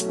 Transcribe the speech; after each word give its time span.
So, 0.00 0.08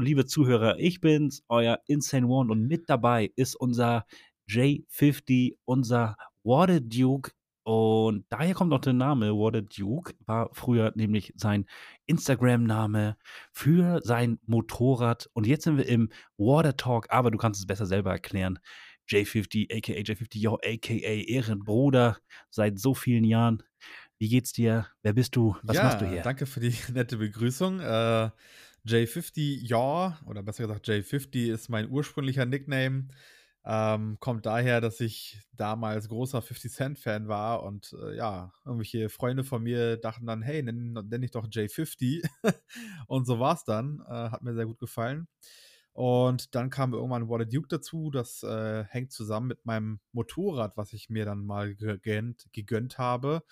liebe 0.00 0.26
Zuhörer, 0.26 0.78
ich 0.78 1.00
bin's, 1.00 1.42
euer 1.48 1.80
Insane 1.86 2.26
One 2.26 2.52
und 2.52 2.68
mit 2.68 2.90
dabei 2.90 3.32
ist 3.36 3.54
unser 3.54 4.04
J50, 4.50 5.56
unser 5.64 6.16
Water 6.44 6.80
Duke. 6.80 7.30
Und 7.62 8.26
daher 8.28 8.52
kommt 8.52 8.74
auch 8.74 8.80
der 8.80 8.92
Name 8.92 9.32
Water 9.32 9.62
Duke, 9.62 10.12
war 10.26 10.50
früher 10.52 10.92
nämlich 10.94 11.32
sein 11.36 11.64
Instagram-Name 12.04 13.16
für 13.50 14.02
sein 14.02 14.38
Motorrad. 14.44 15.30
Und 15.32 15.46
jetzt 15.46 15.64
sind 15.64 15.78
wir 15.78 15.88
im 15.88 16.10
Water 16.36 16.76
Talk, 16.76 17.06
aber 17.08 17.30
du 17.30 17.38
kannst 17.38 17.60
es 17.60 17.66
besser 17.66 17.86
selber 17.86 18.10
erklären. 18.10 18.58
J50, 19.08 19.76
aka 19.76 19.92
J50, 19.92 20.38
yo, 20.38 20.54
aka 20.56 20.94
Ehrenbruder, 20.94 22.18
seit 22.50 22.78
so 22.78 22.94
vielen 22.94 23.24
Jahren. 23.24 23.62
Wie 24.18 24.28
geht's 24.28 24.52
dir? 24.52 24.86
Wer 25.02 25.14
bist 25.14 25.34
du? 25.34 25.56
Was 25.62 25.76
ja, 25.76 25.84
machst 25.84 26.00
du 26.00 26.08
hier? 26.08 26.22
Danke 26.22 26.46
für 26.46 26.60
die 26.60 26.74
nette 26.92 27.16
Begrüßung. 27.16 27.80
Äh, 27.80 28.30
J50, 28.86 29.66
ja, 29.66 30.18
oder 30.26 30.42
besser 30.42 30.64
gesagt, 30.64 30.88
J50 30.88 31.52
ist 31.52 31.68
mein 31.68 31.90
ursprünglicher 31.90 32.46
Nickname. 32.46 33.08
Ähm, 33.64 34.16
kommt 34.20 34.46
daher, 34.46 34.80
dass 34.80 35.00
ich 35.00 35.38
damals 35.52 36.08
großer 36.08 36.40
50 36.40 36.72
Cent 36.72 36.98
Fan 36.98 37.28
war 37.28 37.62
und 37.62 37.94
äh, 38.02 38.16
ja, 38.16 38.52
irgendwelche 38.64 39.10
Freunde 39.10 39.44
von 39.44 39.62
mir 39.62 39.98
dachten 39.98 40.26
dann, 40.26 40.40
hey, 40.40 40.62
nenn, 40.62 40.92
nenn 40.92 41.22
ich 41.22 41.30
doch 41.30 41.46
J50. 41.46 42.22
und 43.06 43.26
so 43.26 43.38
war 43.38 43.54
es 43.54 43.64
dann. 43.64 44.02
Äh, 44.08 44.30
hat 44.30 44.42
mir 44.42 44.54
sehr 44.54 44.66
gut 44.66 44.78
gefallen. 44.78 45.28
Und 45.92 46.54
dann 46.54 46.70
kam 46.70 46.94
irgendwann 46.94 47.28
Water 47.28 47.46
Duke 47.46 47.68
dazu. 47.68 48.10
Das 48.10 48.42
äh, 48.42 48.84
hängt 48.84 49.12
zusammen 49.12 49.48
mit 49.48 49.66
meinem 49.66 50.00
Motorrad, 50.12 50.76
was 50.76 50.92
ich 50.92 51.10
mir 51.10 51.24
dann 51.24 51.44
mal 51.44 51.74
gegönnt, 51.74 52.46
gegönnt 52.52 52.98
habe. 52.98 53.42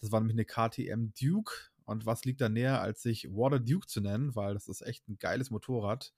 Das 0.00 0.10
war 0.12 0.20
nämlich 0.20 0.36
eine 0.36 0.44
KTM 0.44 1.12
Duke. 1.20 1.52
Und 1.86 2.06
was 2.06 2.24
liegt 2.24 2.40
da 2.40 2.48
näher, 2.48 2.80
als 2.80 3.02
sich 3.02 3.28
Water 3.30 3.60
Duke 3.60 3.86
zu 3.86 4.00
nennen, 4.00 4.34
weil 4.34 4.54
das 4.54 4.68
ist 4.68 4.80
echt 4.80 5.08
ein 5.08 5.18
geiles 5.18 5.50
Motorrad. 5.50 6.14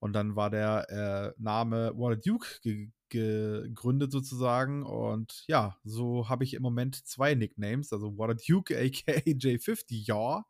Und 0.00 0.12
dann 0.12 0.36
war 0.36 0.50
der 0.50 1.34
äh, 1.36 1.42
Name 1.42 1.92
Water 1.96 2.16
Duke 2.16 2.46
ge 2.62 2.90
gegründet 3.10 4.12
sozusagen. 4.12 4.84
Und 4.84 5.44
ja, 5.46 5.78
so 5.82 6.28
habe 6.28 6.44
ich 6.44 6.52
im 6.52 6.62
Moment 6.62 7.06
zwei 7.06 7.34
Nicknames, 7.34 7.90
also 7.90 8.18
Water 8.18 8.34
Duke 8.34 8.76
aka 8.76 9.12
J50, 9.22 10.06
ja. 10.06 10.44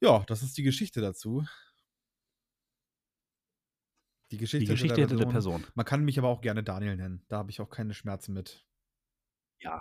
Ja, 0.00 0.24
das 0.28 0.42
ist 0.42 0.56
die 0.56 0.62
Geschichte 0.62 1.00
dazu. 1.00 1.44
Die 4.30 4.36
Geschichte, 4.36 4.66
Die 4.66 4.70
Geschichte 4.70 4.96
der 4.96 5.08
hinter 5.08 5.24
der 5.24 5.30
Person. 5.30 5.60
Person. 5.60 5.72
Man 5.74 5.86
kann 5.86 6.04
mich 6.04 6.18
aber 6.18 6.28
auch 6.28 6.40
gerne 6.40 6.62
Daniel 6.62 6.96
nennen. 6.96 7.24
Da 7.28 7.38
habe 7.38 7.50
ich 7.50 7.60
auch 7.60 7.70
keine 7.70 7.94
Schmerzen 7.94 8.32
mit. 8.32 8.64
Ja. 9.60 9.80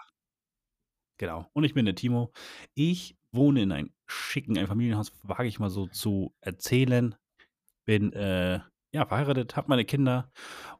Genau. 1.17 1.49
Und 1.53 1.63
ich 1.65 1.73
bin 1.73 1.85
der 1.85 1.95
Timo. 1.95 2.31
Ich 2.73 3.17
wohne 3.31 3.61
in 3.61 3.71
einem 3.71 3.93
schicken 4.07 4.57
Einfamilienhaus, 4.57 5.11
wage 5.23 5.47
ich 5.47 5.59
mal 5.59 5.69
so 5.69 5.87
zu 5.87 6.33
erzählen. 6.41 7.15
Bin 7.85 8.13
äh, 8.13 8.59
ja 8.91 9.05
verheiratet, 9.05 9.55
habe 9.55 9.69
meine 9.69 9.85
Kinder 9.85 10.31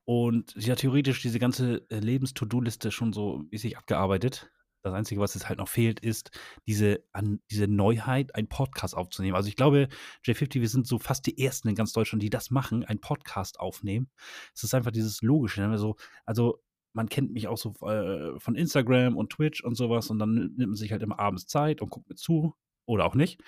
und 0.06 0.56
ja 0.56 0.76
theoretisch 0.76 1.22
diese 1.22 1.39
ganze 1.39 1.86
äh, 1.89 2.00
Lebens-To-Do-Liste 2.00 2.92
schon 2.92 3.14
so 3.14 3.44
mäßig 3.52 3.78
abgearbeitet. 3.78 4.52
Das 4.82 4.94
Einzige, 4.94 5.22
was 5.22 5.34
jetzt 5.34 5.50
halt 5.50 5.60
noch 5.60 5.68
fehlt, 5.68 6.00
ist 6.00 6.32
diese, 6.68 7.04
an, 7.12 7.42
diese 7.52 7.68
Neuheit, 7.68 8.36
einen 8.36 8.48
Podcast 8.48 8.96
aufzunehmen. 8.96 9.36
Also 9.36 9.50
ich 9.50 9.56
glaube, 9.56 9.90
J50, 10.26 10.62
wir 10.62 10.70
sind 10.70 10.88
so 10.88 11.00
fast 11.00 11.26
die 11.26 11.38
Ersten 11.44 11.68
in 11.68 11.76
ganz 11.76 11.94
Deutschland, 11.94 12.24
die 12.24 12.30
das 12.30 12.50
machen, 12.52 12.86
einen 12.86 13.02
Podcast 13.02 13.60
aufnehmen. 13.60 14.10
Es 14.56 14.64
ist 14.64 14.74
einfach 14.74 14.92
dieses 14.92 15.22
Logische. 15.22 15.62
Ne? 15.62 15.78
So, 15.78 15.96
also 16.26 16.62
man 16.94 17.10
kennt 17.10 17.32
mich 17.32 17.48
auch 17.48 17.58
so 17.58 17.74
äh, 17.88 18.40
von 18.40 18.56
Instagram 18.56 19.16
und 19.18 19.32
Twitch 19.32 19.64
und 19.64 19.76
sowas 19.76 20.10
und 20.10 20.20
dann 20.20 20.34
nimmt 20.34 20.58
man 20.58 20.76
sich 20.76 20.92
halt 20.92 21.02
immer 21.02 21.20
abends 21.20 21.48
Zeit 21.48 21.82
und 21.82 21.90
guckt 21.90 22.10
mir 22.10 22.16
zu 22.16 22.56
oder 22.86 23.06
auch 23.06 23.16
nicht. 23.16 23.42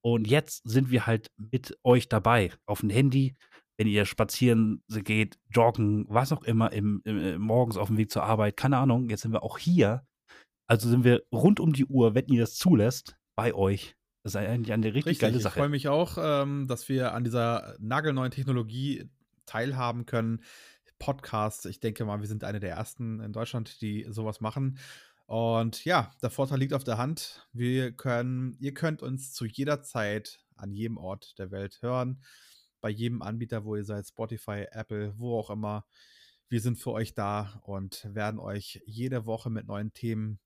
Und 0.00 0.26
jetzt 0.26 0.62
sind 0.68 0.90
wir 0.90 1.06
halt 1.06 1.30
mit 1.36 1.78
euch 1.84 2.08
dabei 2.08 2.52
auf 2.66 2.80
dem 2.80 2.90
Handy, 2.90 3.36
wenn 3.76 3.86
ihr 3.86 4.04
spazieren 4.06 4.82
geht, 4.88 5.38
joggen, 5.50 6.06
was 6.08 6.32
auch 6.32 6.42
immer, 6.42 6.72
im, 6.72 7.00
im, 7.04 7.18
äh, 7.18 7.38
morgens 7.38 7.76
auf 7.76 7.88
dem 7.88 7.96
Weg 7.96 8.10
zur 8.10 8.24
Arbeit, 8.24 8.56
keine 8.56 8.78
Ahnung. 8.78 9.08
Jetzt 9.08 9.22
sind 9.22 9.32
wir 9.32 9.42
auch 9.42 9.58
hier. 9.58 10.04
Also 10.68 10.88
sind 10.88 11.02
wir 11.02 11.22
rund 11.32 11.60
um 11.60 11.72
die 11.72 11.86
Uhr, 11.86 12.14
wenn 12.14 12.26
ihr 12.28 12.42
das 12.42 12.54
zulässt, 12.54 13.16
bei 13.34 13.54
euch. 13.54 13.96
Das 14.22 14.34
ist 14.34 14.36
eigentlich 14.36 14.72
eine 14.72 14.86
richtig, 14.86 15.06
Richtig, 15.06 15.20
geile 15.20 15.36
ich 15.38 15.42
Sache. 15.42 15.58
freue 15.58 15.68
mich 15.70 15.88
auch, 15.88 16.18
ähm, 16.20 16.66
dass 16.68 16.88
wir 16.90 17.14
an 17.14 17.24
dieser 17.24 17.74
nagelneuen 17.78 18.30
Technologie 18.30 19.08
teilhaben 19.46 20.04
können. 20.04 20.42
Podcast, 20.98 21.64
ich 21.66 21.80
denke 21.80 22.04
mal, 22.04 22.20
wir 22.20 22.26
sind 22.26 22.44
eine 22.44 22.60
der 22.60 22.70
ersten 22.72 23.20
in 23.20 23.32
Deutschland, 23.32 23.80
die 23.80 24.06
sowas 24.10 24.40
machen. 24.40 24.78
Und 25.26 25.84
ja, 25.84 26.10
der 26.20 26.30
Vorteil 26.30 26.58
liegt 26.58 26.74
auf 26.74 26.84
der 26.84 26.98
Hand. 26.98 27.48
Wir 27.52 27.92
können, 27.92 28.56
ihr 28.60 28.74
könnt 28.74 29.02
uns 29.02 29.32
zu 29.32 29.46
jeder 29.46 29.82
Zeit 29.82 30.40
an 30.56 30.72
jedem 30.72 30.98
Ort 30.98 31.38
der 31.38 31.50
Welt 31.50 31.78
hören, 31.80 32.22
bei 32.80 32.90
jedem 32.90 33.22
Anbieter, 33.22 33.64
wo 33.64 33.76
ihr 33.76 33.84
seid, 33.84 34.06
Spotify, 34.06 34.66
Apple, 34.70 35.14
wo 35.16 35.38
auch 35.38 35.50
immer. 35.50 35.86
Wir 36.48 36.60
sind 36.60 36.78
für 36.78 36.92
euch 36.92 37.14
da 37.14 37.60
und 37.62 38.06
werden 38.12 38.40
euch 38.40 38.82
jede 38.84 39.24
Woche 39.24 39.50
mit 39.50 39.66
neuen 39.66 39.92
Themen 39.92 40.40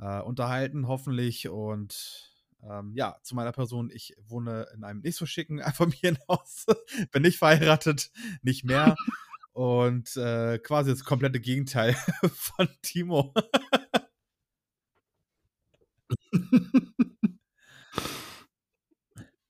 äh, 0.00 0.20
unterhalten, 0.20 0.88
hoffentlich. 0.88 1.48
Und 1.48 2.32
ähm, 2.62 2.92
ja, 2.94 3.16
zu 3.22 3.34
meiner 3.34 3.52
Person, 3.52 3.90
ich 3.92 4.14
wohne 4.26 4.66
in 4.74 4.84
einem 4.84 5.00
nicht 5.00 5.16
so 5.16 5.26
schicken 5.26 5.60
Einfamilienhaus, 5.62 6.66
bin 7.12 7.22
nicht 7.22 7.38
verheiratet, 7.38 8.10
nicht 8.42 8.64
mehr. 8.64 8.94
Und 9.52 10.16
äh, 10.16 10.58
quasi 10.58 10.90
das 10.90 11.04
komplette 11.04 11.40
Gegenteil 11.40 11.94
von 12.34 12.68
Timo. 12.82 13.32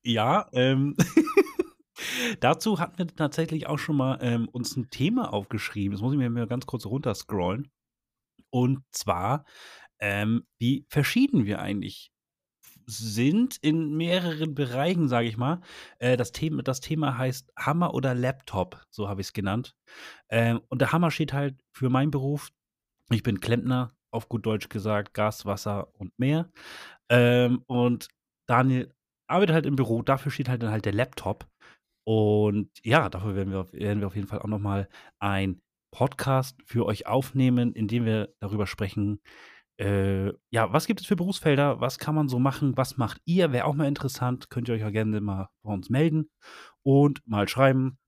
Ja, 0.06 0.48
ähm, 0.52 0.96
dazu 2.40 2.78
hatten 2.78 2.98
wir 2.98 3.06
tatsächlich 3.06 3.66
auch 3.66 3.78
schon 3.78 3.96
mal 3.96 4.18
ähm, 4.20 4.48
uns 4.48 4.76
ein 4.76 4.90
Thema 4.90 5.32
aufgeschrieben. 5.32 5.92
Das 5.92 6.02
muss 6.02 6.12
ich 6.12 6.18
mir 6.18 6.46
ganz 6.46 6.66
kurz 6.66 6.84
runterscrollen. 6.84 7.70
Und 8.50 8.82
zwar, 8.92 9.44
ähm, 10.00 10.46
wie 10.58 10.86
verschieden 10.88 11.46
wir 11.46 11.60
eigentlich 11.60 12.10
sind 12.86 13.56
in 13.58 13.96
mehreren 13.96 14.54
Bereichen, 14.54 15.08
sage 15.08 15.28
ich 15.28 15.36
mal. 15.36 15.60
Äh, 15.98 16.16
das, 16.16 16.32
Thema, 16.32 16.62
das 16.62 16.80
Thema 16.80 17.16
heißt 17.16 17.52
Hammer 17.56 17.94
oder 17.94 18.14
Laptop, 18.14 18.82
so 18.90 19.08
habe 19.08 19.20
ich 19.20 19.28
es 19.28 19.32
genannt. 19.32 19.74
Ähm, 20.28 20.60
und 20.68 20.80
der 20.80 20.92
Hammer 20.92 21.10
steht 21.10 21.32
halt 21.32 21.56
für 21.72 21.90
meinen 21.90 22.10
Beruf. 22.10 22.50
Ich 23.10 23.22
bin 23.22 23.40
Klempner, 23.40 23.94
auf 24.10 24.28
gut 24.28 24.46
Deutsch 24.46 24.68
gesagt, 24.68 25.14
Gas, 25.14 25.46
Wasser 25.46 25.88
und 25.94 26.18
Meer. 26.18 26.50
Ähm, 27.08 27.62
und 27.66 28.08
Daniel 28.46 28.92
arbeitet 29.26 29.54
halt 29.54 29.66
im 29.66 29.76
Büro, 29.76 30.02
dafür 30.02 30.30
steht 30.32 30.48
halt 30.48 30.62
dann 30.62 30.70
halt 30.70 30.84
der 30.84 30.92
Laptop. 30.92 31.46
Und 32.06 32.70
ja, 32.82 33.08
dafür 33.08 33.34
werden 33.34 33.52
wir, 33.52 33.72
werden 33.72 34.00
wir 34.00 34.06
auf 34.06 34.16
jeden 34.16 34.28
Fall 34.28 34.40
auch 34.40 34.48
nochmal 34.48 34.88
ein 35.18 35.62
Podcast 35.90 36.60
für 36.66 36.84
euch 36.86 37.06
aufnehmen, 37.06 37.72
in 37.72 37.88
dem 37.88 38.04
wir 38.04 38.34
darüber 38.40 38.66
sprechen, 38.66 39.20
äh, 39.78 40.28
ja, 40.50 40.72
was 40.72 40.86
gibt 40.86 41.00
es 41.00 41.06
für 41.06 41.16
Berufsfelder, 41.16 41.80
was 41.80 41.98
kann 41.98 42.14
man 42.14 42.28
so 42.28 42.38
machen, 42.38 42.76
was 42.76 42.96
macht 42.96 43.20
ihr, 43.24 43.52
wäre 43.52 43.64
auch 43.64 43.74
mal 43.74 43.88
interessant, 43.88 44.48
könnt 44.50 44.68
ihr 44.68 44.74
euch 44.74 44.80
ja 44.82 44.90
gerne 44.90 45.20
mal 45.20 45.48
bei 45.62 45.72
uns 45.72 45.90
melden 45.90 46.30
und 46.82 47.26
mal 47.26 47.48
schreiben, 47.48 47.98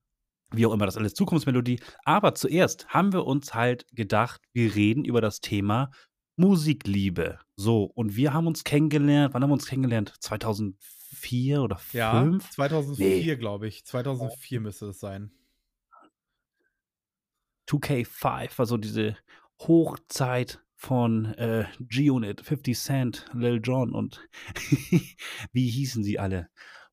wie 0.53 0.65
auch 0.67 0.73
immer, 0.73 0.87
das 0.87 0.97
alles 0.97 1.15
Zukunftsmelodie. 1.15 1.81
Aber 2.05 2.35
zuerst 2.35 2.89
haben 2.89 3.13
wir 3.13 3.27
uns 3.27 3.53
halt 3.55 3.85
gedacht, 3.93 4.41
wir 4.53 4.75
reden 4.77 5.05
über 5.05 5.21
das 5.21 5.41
Thema 5.41 5.91
Musikliebe. 6.37 7.41
So, 7.57 7.85
und 7.85 8.15
wir 8.15 8.33
haben 8.33 8.47
uns 8.47 8.63
kennengelernt, 8.63 9.35
wann 9.35 9.43
haben 9.43 9.51
wir 9.51 9.55
uns 9.55 9.67
kennengelernt? 9.67 10.15
2004 10.21 11.63
oder 11.63 11.77
2005? 11.79 12.45
Ja, 12.45 12.51
2004, 12.51 13.07
Nee. 13.09 13.37
glaube 13.37 13.67
ich. 13.67 13.85
2004 13.85 14.61
müsste 14.61 14.87
es 14.87 15.01
sein. 15.01 15.33
2K5 17.69 18.59
war 18.59 18.67
so 18.67 18.77
diese 18.77 19.17
Hochzeit 19.61 20.63
von 20.87 21.27
äh, 21.35 21.65
G-Unit, 21.81 22.43
50 22.43 22.79
Cent, 22.79 23.27
Lil 23.35 23.61
Jon 23.63 23.93
und 23.93 24.21
wie 25.53 25.69
hießen 25.69 26.05
sie 26.05 26.21
alle? 26.21 26.49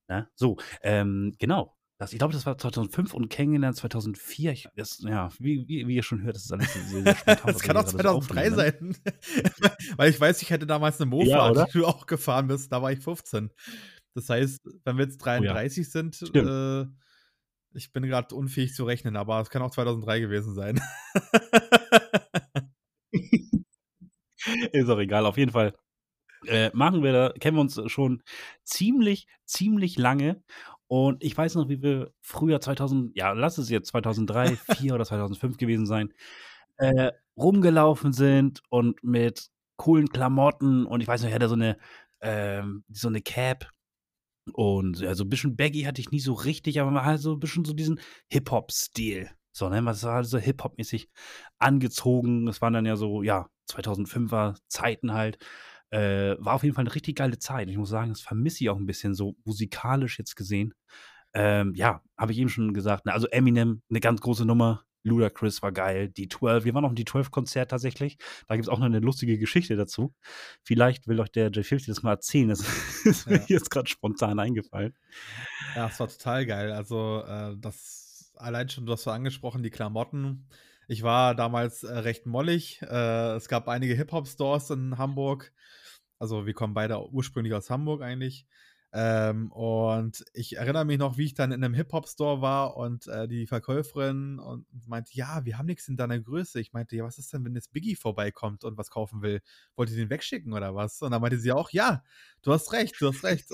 Ne? 0.07 0.27
So, 0.33 0.57
ähm, 0.81 1.35
genau. 1.37 1.77
Das, 1.99 2.11
ich 2.11 2.17
glaube, 2.17 2.33
das 2.33 2.47
war 2.47 2.57
2005 2.57 3.13
und 3.13 3.29
kennengelernt 3.29 3.77
2004. 3.77 4.51
Ich, 4.51 4.67
das, 4.75 4.97
ja, 5.01 5.29
wie, 5.37 5.67
wie, 5.67 5.87
wie 5.87 5.95
ihr 5.95 6.01
schon 6.01 6.23
hört, 6.23 6.35
das 6.35 6.45
ist 6.45 6.51
alles 6.51 6.73
sehr, 6.73 7.03
sehr 7.03 7.15
spontan. 7.15 7.45
Das 7.53 7.61
kann 7.61 7.77
auch 7.77 7.85
hier 7.87 7.99
gerade 7.99 8.19
so 8.19 8.21
2003 8.21 8.49
aufnehmen, 8.49 8.89
ne? 8.89 8.95
sein. 9.05 9.71
Weil 9.97 10.09
ich 10.09 10.19
weiß, 10.19 10.41
ich 10.41 10.49
hätte 10.49 10.65
damals 10.65 10.99
eine 10.99 11.11
Mofa, 11.11 11.27
Ja, 11.27 11.49
oder? 11.51 11.65
die 11.65 11.77
du 11.77 11.85
auch 11.85 12.07
gefahren 12.07 12.47
bist. 12.47 12.71
Da 12.71 12.81
war 12.81 12.91
ich 12.91 12.99
15. 12.99 13.51
Das 14.15 14.27
heißt, 14.27 14.67
wenn 14.85 14.97
wir 14.97 15.05
jetzt 15.05 15.21
Oh 15.21 15.29
ja. 15.29 15.53
33 15.53 15.91
sind, 15.91 16.19
äh, 16.35 16.85
ich 17.75 17.93
bin 17.93 18.03
gerade 18.03 18.33
unfähig 18.33 18.73
zu 18.73 18.85
rechnen, 18.85 19.15
aber 19.15 19.39
es 19.39 19.51
kann 19.51 19.61
auch 19.61 19.71
2003 19.71 20.19
gewesen 20.19 20.55
sein. 20.55 20.81
Ist 24.73 24.89
auch 24.89 24.99
egal, 24.99 25.25
auf 25.25 25.37
jeden 25.37 25.51
Fall. 25.51 25.73
Äh, 26.47 26.71
machen 26.73 27.03
wir 27.03 27.13
da, 27.13 27.33
kennen 27.39 27.57
wir 27.57 27.61
uns 27.61 27.79
schon 27.91 28.23
ziemlich, 28.63 29.27
ziemlich 29.45 29.97
lange. 29.97 30.43
Und 30.87 31.23
ich 31.23 31.37
weiß 31.37 31.55
noch, 31.55 31.69
wie 31.69 31.81
wir 31.83 32.13
früher 32.21 32.61
2000, 32.61 33.15
ja, 33.17 33.33
lass 33.33 33.57
es 33.59 33.69
jetzt 33.69 33.89
2003, 33.89 34.55
2004 34.57 34.95
oder 34.95 35.05
2005 35.05 35.57
gewesen 35.57 35.85
sein, 35.87 36.13
äh, 36.77 37.11
rumgelaufen 37.37 38.13
sind 38.13 38.63
und 38.69 39.03
mit 39.03 39.49
coolen 39.77 40.09
Klamotten 40.09 40.85
und 40.87 41.01
ich 41.01 41.07
weiß 41.07 41.21
noch, 41.23 41.29
ich 41.29 41.35
hatte 41.35 41.49
so 41.49 41.55
'ne 41.57 41.77
ähm, 42.21 42.83
so 42.89 43.09
'ne 43.09 43.21
Cap 43.21 43.71
und 44.53 44.99
ja, 45.01 45.15
so 45.15 45.23
'n 45.25 45.29
bisschen 45.29 45.55
baggy 45.57 45.83
hatte 45.83 46.01
ich 46.01 46.11
nie 46.11 46.19
so 46.21 46.33
richtig, 46.33 46.81
aber 46.81 47.05
hat 47.05 47.19
so 47.21 47.33
'n 47.35 47.39
bisschen 47.41 47.65
so 47.65 47.73
diesen 47.73 47.99
Hip-Hop-Stil. 48.29 49.29
So, 49.55 49.69
ne? 49.69 49.81
Man 49.81 50.01
war 50.01 50.23
so 50.23 50.37
Hip-Hop-mäßig 50.39 51.09
angezogen. 51.59 52.47
Es 52.47 52.61
waren 52.61 52.73
dann 52.73 52.85
ja 52.87 52.95
so, 52.95 53.21
ja, 53.23 53.47
2005er 53.67 54.55
Zeiten 54.67 55.13
halt. 55.13 55.37
Äh, 55.91 56.35
war 56.39 56.55
auf 56.55 56.63
jeden 56.63 56.73
Fall 56.75 56.85
'ne 56.85 56.95
richtig 56.95 57.17
geile 57.17 57.37
Zeit. 57.37 57.69
Ich 57.69 57.77
muss 57.77 57.89
sagen, 57.89 58.09
das 58.11 58.21
vermisse 58.21 58.63
ich 58.63 58.69
auch 58.71 58.77
'n 58.77 58.87
bisschen 58.87 59.13
so 59.13 59.35
musikalisch 59.45 60.17
jetzt 60.19 60.35
gesehen. 60.35 60.73
Ähm, 61.35 61.73
ja, 61.75 62.01
habe 62.17 62.31
ich 62.33 62.39
eben 62.39 62.49
schon 62.49 62.73
gesagt, 62.73 63.05
ne? 63.05 63.13
Also, 63.13 63.27
Eminem, 63.29 63.83
'ne 63.89 63.99
ganz 64.01 64.21
große 64.21 64.45
Nummer. 64.45 64.83
Ludacris 65.05 65.61
war 65.61 65.71
geil. 65.73 66.09
D12 66.09 66.63
wir 66.65 66.73
waren 66.75 66.85
auf'm 66.85 66.95
D12-Konzert 66.95 67.71
tatsächlich. 67.71 68.17
Da 68.47 68.55
gibt's 68.55 68.69
auch 68.69 68.79
noch 68.79 68.89
'ne 68.89 68.99
lustige 68.99 69.37
Geschichte 69.39 69.75
dazu. 69.77 70.13
Vielleicht 70.63 71.07
will 71.07 71.19
euch 71.19 71.31
der 71.31 71.51
J50 71.51 71.87
das 71.87 72.03
mal 72.03 72.11
erzählen. 72.13 72.49
Das 72.49 72.61
ist 73.05 73.29
mir 73.29 73.39
Ja. 73.39 73.47
jetzt 73.47 73.69
grad 73.71 73.89
spontan 73.89 74.39
eingefallen. 74.39 74.93
Ja, 75.75 75.87
es 75.87 75.99
war 75.99 76.07
total 76.07 76.45
geil. 76.45 76.71
Also, 76.71 77.23
äh, 77.25 77.57
das 77.57 78.02
allein 78.35 78.69
schon, 78.69 78.85
du 78.85 78.93
hast 78.93 79.03
so 79.03 79.11
angesprochen, 79.11 79.63
die 79.63 79.69
Klamotten. 79.69 80.47
Ich 80.87 81.03
war 81.03 81.35
damals, 81.35 81.83
äh, 81.83 81.93
recht 81.99 82.25
mollig. 82.25 82.81
Äh, 82.81 83.35
es 83.35 83.47
gab 83.47 83.67
einige 83.67 83.93
Hip-Hop-Stores 83.95 84.69
in 84.71 84.97
Hamburg. 84.97 85.53
Also, 86.19 86.45
wir 86.45 86.53
kommen 86.53 86.73
beide 86.73 87.09
ursprünglich 87.11 87.53
aus 87.53 87.69
Hamburg 87.69 88.01
eigentlich. 88.01 88.45
Ähm, 88.95 89.51
und 89.51 90.23
ich 90.33 90.57
erinnere 90.57 90.85
mich 90.85 90.99
noch, 90.99 91.17
wie 91.17 91.25
ich 91.25 91.33
dann 91.33 91.51
in 91.51 91.59
'nem 91.61 91.73
Hip-Hop-Store 91.73 92.41
war 92.41 92.77
und, 92.77 93.07
äh, 93.07 93.27
die 93.27 93.47
Verkäuferin 93.47 94.37
und 94.39 94.67
meinte: 94.87 95.11
„Ja, 95.15 95.43
wir 95.45 95.57
haben 95.57 95.65
nix 95.65 95.87
in 95.87 95.97
deiner 95.97 96.19
Größe.“ 96.19 96.59
Ich 96.59 96.73
meinte: 96.73 96.95
„Ja, 96.95 97.03
was 97.05 97.17
ist 97.17 97.33
denn, 97.33 97.43
wenn 97.45 97.55
jetzt 97.55 97.71
Biggie 97.73 97.95
vorbeikommt 97.95 98.63
und 98.63 98.77
was 98.77 98.91
kaufen 98.91 99.21
will? 99.23 99.41
Wollt 99.75 99.89
ihr 99.89 99.95
den 99.97 100.09
wegschicken 100.11 100.53
oder 100.53 100.75
was?“ 100.75 101.01
Und 101.01 101.11
dann 101.11 101.21
meinte 101.21 101.39
sie 101.39 101.51
auch: 101.51 101.71
„Ja, 101.71 102.03
du 102.43 102.53
hast 102.53 102.71
recht, 102.73 102.95
du 103.01 103.07
hast 103.09 103.23
recht.“ 103.23 103.49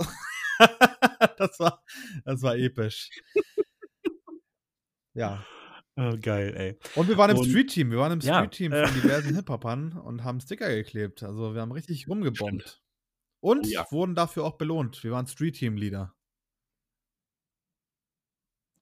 Das 1.37 1.59
war 1.59 1.83
das 2.25 2.41
war 2.41 2.55
episch. 2.57 3.09
Ja. 5.13 5.43
Oh, 5.95 6.15
geil, 6.21 6.53
ey. 6.55 6.79
Und 6.95 7.09
wir 7.09 7.17
waren 7.17 7.35
im 7.35 7.43
Street-Team. 7.43 7.91
Wir 7.91 7.97
waren 7.97 8.13
im 8.13 8.19
ja, 8.21 8.37
Street-Team 8.37 8.71
äh 8.71 8.87
von 8.87 9.01
diversen 9.01 9.35
Hip-Hopern 9.35 9.93
und 9.93 10.23
haben 10.23 10.39
Sticker 10.39 10.69
geklebt. 10.69 11.23
Also, 11.23 11.53
wir 11.53 11.61
haben 11.61 11.71
richtig 11.71 12.01
Stimmt. 12.01 12.25
rumgebombt. 12.25 12.81
Oh 13.41 13.51
Und 13.51 13.67
ja. 13.67 13.85
wurden 13.91 14.15
dafür 14.15 14.45
auch 14.45 14.57
belohnt. 14.57 15.03
Wir 15.03 15.11
waren 15.11 15.27
Street-Team-Leader. 15.27 16.15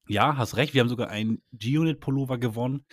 Ja, 0.07 0.37
hast 0.37 0.57
recht. 0.57 0.73
Wir 0.73 0.81
haben 0.81 0.89
sogar 0.89 1.09
einen 1.09 1.41
G-Unit-Pullover 1.53 2.37
gewonnen. 2.37 2.85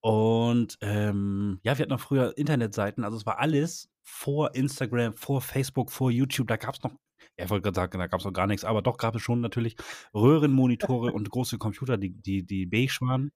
Und, 0.00 0.78
ähm, 0.82 1.60
ja, 1.62 1.76
wir 1.76 1.82
hatten 1.82 1.92
auch 1.92 2.00
früher 2.00 2.36
Internetseiten. 2.36 3.04
Also, 3.04 3.16
es 3.16 3.24
war 3.24 3.38
alles 3.38 3.90
vor 4.02 4.54
Instagram, 4.54 5.14
vor 5.14 5.40
Facebook, 5.40 5.90
vor 5.90 6.10
YouTube. 6.10 6.48
Da 6.48 6.56
gab's 6.56 6.82
noch 6.82 6.92
ja, 6.92 6.98
ich 7.44 7.50
wollte 7.50 7.62
grad 7.64 7.74
sagen, 7.74 7.98
da 7.98 8.06
gab's 8.06 8.24
noch 8.24 8.32
gar 8.32 8.46
nix, 8.46 8.64
aber 8.64 8.82
doch 8.82 8.98
gab 8.98 9.14
es 9.16 9.22
schon 9.22 9.40
natürlich 9.40 9.76
Röhrenmonitore 10.14 11.12
und 11.12 11.30
große 11.30 11.58
Computer, 11.58 11.96
die 11.96 12.10
die 12.10 12.44
die 12.46 12.66
beige 12.66 12.98
waren, 13.00 13.30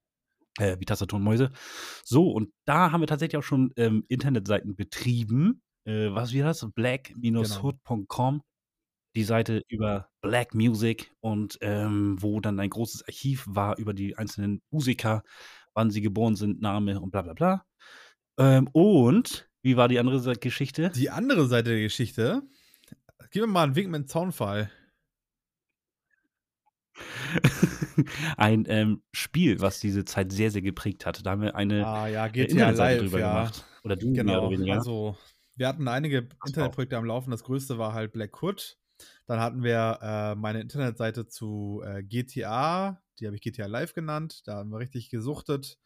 äh, 0.58 0.76
wie 0.78 0.84
Tastatur 0.84 1.18
und 1.18 1.24
Mäuse. 1.24 1.50
So, 2.04 2.30
und 2.30 2.50
da 2.66 2.92
haben 2.92 3.00
wir 3.00 3.06
tatsächlich 3.06 3.38
auch 3.38 3.42
schon, 3.46 3.72
ähm, 3.76 4.04
Internetseiten 4.08 4.76
betrieben. 4.76 5.62
Äh, 5.84 6.12
was 6.12 6.32
wie 6.32 6.40
das? 6.40 6.60
Genau. 6.60 6.72
black-hood.com. 6.74 8.42
Die 9.16 9.24
Seite 9.24 9.62
über 9.68 10.08
Black 10.22 10.54
Music 10.54 11.12
und, 11.20 11.58
ähm, 11.60 12.16
wo 12.20 12.40
dann 12.40 12.58
ein 12.58 12.70
großes 12.70 13.04
Archiv 13.06 13.44
war 13.48 13.78
über 13.78 13.94
die 13.94 14.16
einzelnen 14.16 14.60
Musiker, 14.72 15.22
wann 15.72 15.90
sie 15.90 16.00
geboren 16.00 16.34
sind, 16.34 16.60
Name 16.60 17.00
und 17.00 17.12
bla 17.12 17.22
bla 17.22 17.34
bla. 17.34 17.64
Ähm, 18.38 18.68
und 18.72 19.48
wie 19.62 19.76
war 19.76 19.88
die 19.88 19.98
andere 20.00 20.36
Geschichte? 20.36 20.90
Die 20.90 21.10
andere 21.10 21.46
Seite 21.46 21.70
der 21.70 21.80
Geschichte 21.80 22.42
gib 23.34 23.42
mir 23.42 23.48
mal 23.48 23.64
'n 23.68 23.76
Wink 23.76 23.90
mit 23.90 24.02
'm 24.04 24.08
Zaunpfahl. 24.08 24.70
Ein, 28.36 28.64
ähm, 28.68 29.02
Spiel, 29.12 29.60
was 29.60 29.80
diese 29.80 30.04
Zeit 30.04 30.32
sehr, 30.32 30.50
sehr 30.50 30.62
geprägt 30.62 31.06
hat. 31.06 31.24
Da 31.24 31.30
haben 31.32 31.42
wir 31.42 31.54
eine, 31.56 31.82
Ah 31.86 32.06
ja, 32.08 32.26
äh, 32.36 32.38
GTA 32.46 32.70
Live, 32.70 32.96
drüber 32.96 33.16
ja. 33.16 33.22
gemacht. 33.22 33.64
Oder 33.82 33.96
du 33.96 34.06
oder 34.08 34.08
Genau. 34.12 34.48
weniger. 34.48 34.68
Also, 34.68 35.16
wir 35.56 35.66
hatten 35.68 35.88
einige 35.88 36.28
Internetprojekte 36.44 36.96
am 36.96 37.04
Laufen. 37.04 37.30
Das 37.30 37.42
größte 37.44 37.78
war 37.78 37.94
halt 37.94 38.12
Black 38.12 38.40
Hood. 38.42 38.78
Dann 39.26 39.40
hatten 39.40 39.62
wir, 39.64 39.98
äh, 40.02 40.34
meine 40.36 40.60
Internetseite 40.60 41.26
zu, 41.26 41.82
äh, 41.84 42.02
GTA. 42.04 43.02
Die 43.18 43.26
habe 43.26 43.36
ich 43.36 43.42
GTA 43.42 43.66
Live 43.66 43.94
genannt. 43.94 44.42
Da 44.46 44.56
haben 44.56 44.70
wir 44.70 44.78
richtig 44.78 45.10
gesuchtet. 45.10 45.78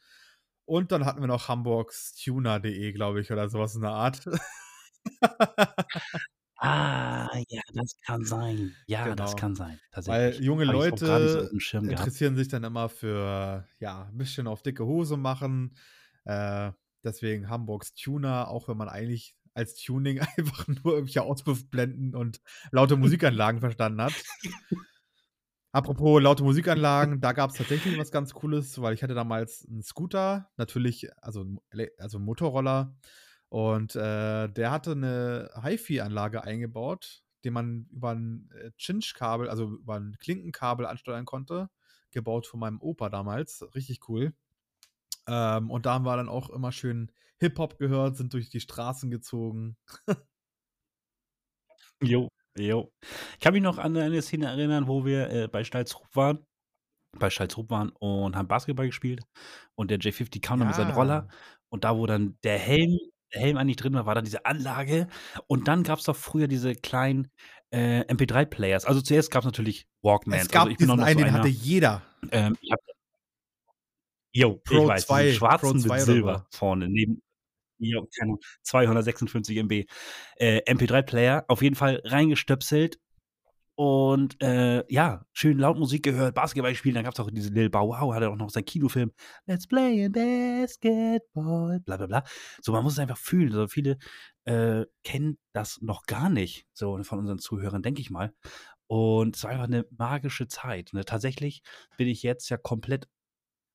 Und 0.67 0.93
dann 0.93 1.07
hatten 1.07 1.21
wir 1.21 1.27
noch 1.29 1.49
hamburgstuner.de, 1.49 2.93
glaube 2.93 3.21
ich, 3.21 3.33
oder 3.33 3.49
so 3.49 3.59
was 3.59 3.75
in 3.75 3.81
der 3.83 3.91
Art. 3.93 4.21
Ah, 6.61 7.29
ja, 7.49 7.61
das 7.73 7.95
kann 8.05 8.25
sein. 8.25 8.77
Ja, 8.87 9.15
das 9.15 9.37
Genau. 9.37 9.37
kann 9.37 9.55
sein, 9.55 9.81
Weil 10.05 10.37
junge 10.43 10.65
so 10.65 10.81
Leute 10.83 11.51
gehabt. 11.89 12.13
interessieren 12.13 12.37
sich 12.37 12.49
dann 12.49 12.65
immer 12.65 12.89
für, 12.89 13.67
ja, 13.79 14.09
'n 14.11 14.19
bisschen 14.19 14.47
auf 14.47 14.63
dicke 14.63 14.85
Hose 14.87 15.17
machen. 15.17 15.77
Äh, 16.25 16.73
deswegen 17.05 17.49
Hamburgstuner, 17.49 18.49
auch 18.49 18.69
wenn 18.69 18.77
man 18.77 18.89
eigentlich 18.89 19.37
als 19.55 19.75
Tuning 19.77 20.21
einfach 20.37 20.67
nur 20.69 20.95
irgendwelche 20.95 21.23
Auspuffblenden 21.23 22.15
und 22.15 22.41
laute 22.73 22.97
Musikanlagen 22.97 23.61
verstanden 23.61 24.03
hat. 24.03 24.25
Apropos 25.75 26.21
laute 26.23 26.43
Musikanlagen, 26.45 27.21
da 27.21 27.33
gab's 27.33 27.57
tatsächlich 27.57 27.97
was 27.97 28.11
ganz 28.11 28.33
Cooles, 28.33 28.81
weil 28.81 28.95
ich 28.95 29.03
hatte 29.03 29.15
damals 29.15 29.65
'n 29.69 29.83
Scooter, 29.83 30.51
natürlich, 30.57 31.09
also 31.23 31.45
also 31.99 32.19
'n 32.19 32.25
Motorroller. 32.25 32.97
Und, 33.53 33.97
äh, 33.97 34.49
der 34.49 34.71
hatte 34.71 34.95
'ne 34.97 35.51
HiFi-Anlage 35.63 36.45
eingebaut, 36.45 37.23
den 37.45 37.55
man 37.55 37.87
über 37.93 38.13
'n, 38.13 38.51
äh, 38.55 38.71
Cinch-Kabel, 38.79 39.49
also 39.49 39.65
über 39.67 39.97
'n 39.97 40.17
Klinkenkabel 40.19 40.87
ansteuern 40.87 41.25
konnte, 41.25 41.71
gebaut 42.11 42.47
von 42.47 42.61
meinem 42.61 42.81
Opa 42.83 43.09
damals. 43.09 43.65
Richtig 43.75 44.09
cool. 44.09 44.35
Ähm, 45.29 45.71
und 45.71 45.87
da 45.87 45.95
haben 45.95 46.07
wir 46.07 46.17
dann 46.17 46.29
auch 46.31 46.51
immer 46.51 46.73
schön 46.73 47.13
Hip-Hop 47.41 47.79
gehört, 47.79 48.17
sind 48.19 48.33
durch 48.35 48.51
die 48.51 48.61
Straßen 48.61 49.11
gezogen. 49.11 49.77
Jo, 52.03 52.29
jo. 52.57 52.93
Ich 53.35 53.41
kann 53.41 53.53
mich 53.55 53.63
noch 53.63 53.79
an 53.79 53.97
eine 53.97 54.23
Szene 54.23 54.47
erinnern, 54.47 54.87
wo 54.87 55.05
wir, 55.05 55.31
äh, 55.31 55.49
bei 55.49 55.65
Stalzrup 55.65 56.07
waren 56.15 56.45
bei 57.19 57.31
Stalzrup 57.31 57.71
waren 57.71 57.91
und 57.91 58.37
haben 58.37 58.49
Basketball 58.49 58.87
gespielt. 58.87 59.23
Und 59.77 59.91
der 59.91 59.99
J50 60.01 60.43
kam 60.43 60.61
dann 60.61 60.69
mit 60.69 60.77
seinem 60.77 60.93
Roller. 60.93 61.27
Ja. 61.29 61.37
Und 61.71 61.85
da, 61.85 61.97
wo 61.97 62.07
dann 62.07 62.39
der 62.45 62.59
Helm 62.59 62.99
Helm 63.31 63.57
eigentlich 63.57 63.77
drin 63.77 63.95
war, 63.95 64.07
war 64.07 64.15
dann 64.15 64.25
diese 64.25 64.47
Anlage. 64.47 65.09
Und 65.47 65.69
dann 65.69 65.83
gab's 65.83 66.05
doch 66.05 66.17
früher 66.17 66.49
diese 66.49 66.75
kleinen, 66.75 67.29
äh, 67.71 68.01
MP3-Players. 68.03 68.85
Also, 68.85 69.01
zuerst 69.01 69.31
gab's 69.31 69.47
natürlich 69.47 69.81
Es 69.81 69.87
Walkmans. 70.03 70.49
gab 70.49 70.63
Also, 70.63 70.71
ich 70.71 70.77
diesen 70.79 70.97
noch 70.97 71.05
einen, 71.05 71.19
so 71.19 71.25
den 71.25 71.33
hatte 71.33 71.49
jeder. 71.49 72.03
ähm, 72.31 72.57
ich 72.61 72.73
habe 72.73 72.83
Jo, 74.33 74.61
ich 74.65 74.71
Pro 74.71 74.87
weiß, 74.87 75.07
2, 75.07 75.25
diesen 75.25 75.39
Pro 75.39 75.47
schwarzen 75.47 75.77
mit 75.77 75.87
2 75.87 75.95
oder 75.95 76.05
Silber 76.05 76.47
vorne 76.51 76.89
neben 76.89 77.23
jo, 77.79 78.07
keine 78.17 78.31
Ahnung, 78.31 78.41
256 78.63 79.57
MB. 79.57 79.85
Äh, 80.37 80.61
MP3-Player 80.71 81.45
auf 81.49 81.63
jeden 81.63 81.77
Fall 81.77 82.03
reingestöpselt 82.05 82.99
und, 83.79 84.43
äh, 84.43 84.85
ja, 84.93 85.25
schön 85.33 85.59
laut 85.59 85.79
Musik 85.79 86.03
gehört, 86.03 86.35
Basketball 86.35 86.73
gespielt. 86.73 86.97
Dann 86.97 87.05
gab's 87.05 87.21
auch 87.21 87.31
diese 87.31 87.51
Lil 87.51 87.71
Bow 87.71 87.89
Wow, 87.91 88.13
hatte 88.15 88.29
auch 88.31 88.37
noch 88.37 88.51
seinen 88.51 88.65
Kinofilm 88.65 89.13
„Let's 89.47 89.69
Playin' 89.69 90.11
Basketball“, 90.13 91.81
bla 91.81 91.97
bla 91.97 92.07
bla. 92.09 92.25
So, 92.61 92.73
man 92.73 92.83
muss 92.85 92.95
es 92.95 92.99
einfach 92.99 93.19
fühlen. 93.19 93.53
So 93.53 93.69
viele, 93.69 93.99
äh, 94.47 94.85
kennen 95.05 95.39
das 95.53 95.81
noch 95.81 96.07
gar 96.07 96.29
nicht, 96.31 96.67
so 96.73 97.01
von 97.05 97.21
unseren 97.21 97.39
Zuhörern, 97.39 97.83
denke 97.83 98.01
ich 98.01 98.11
mal. 98.11 98.33
Und 98.89 99.37
es 99.37 99.45
war 99.45 99.51
einfach 99.53 99.69
'ne 99.69 99.87
magische 99.97 100.49
Zeit, 100.49 100.91
ne? 100.95 101.05
Tatsächlich 101.05 101.63
bin 101.99 102.09
ich 102.09 102.23
jetzt 102.25 102.49
ja 102.51 102.57
komplett 102.59 103.09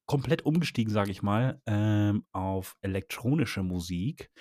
komplett 0.08 0.46
umgestiegen, 0.46 0.94
sage 0.94 1.12
ich 1.12 1.24
mal, 1.24 1.62
ähm, 1.68 2.26
auf 2.34 2.76
elektronische 2.82 3.64
Musik, 3.64 4.32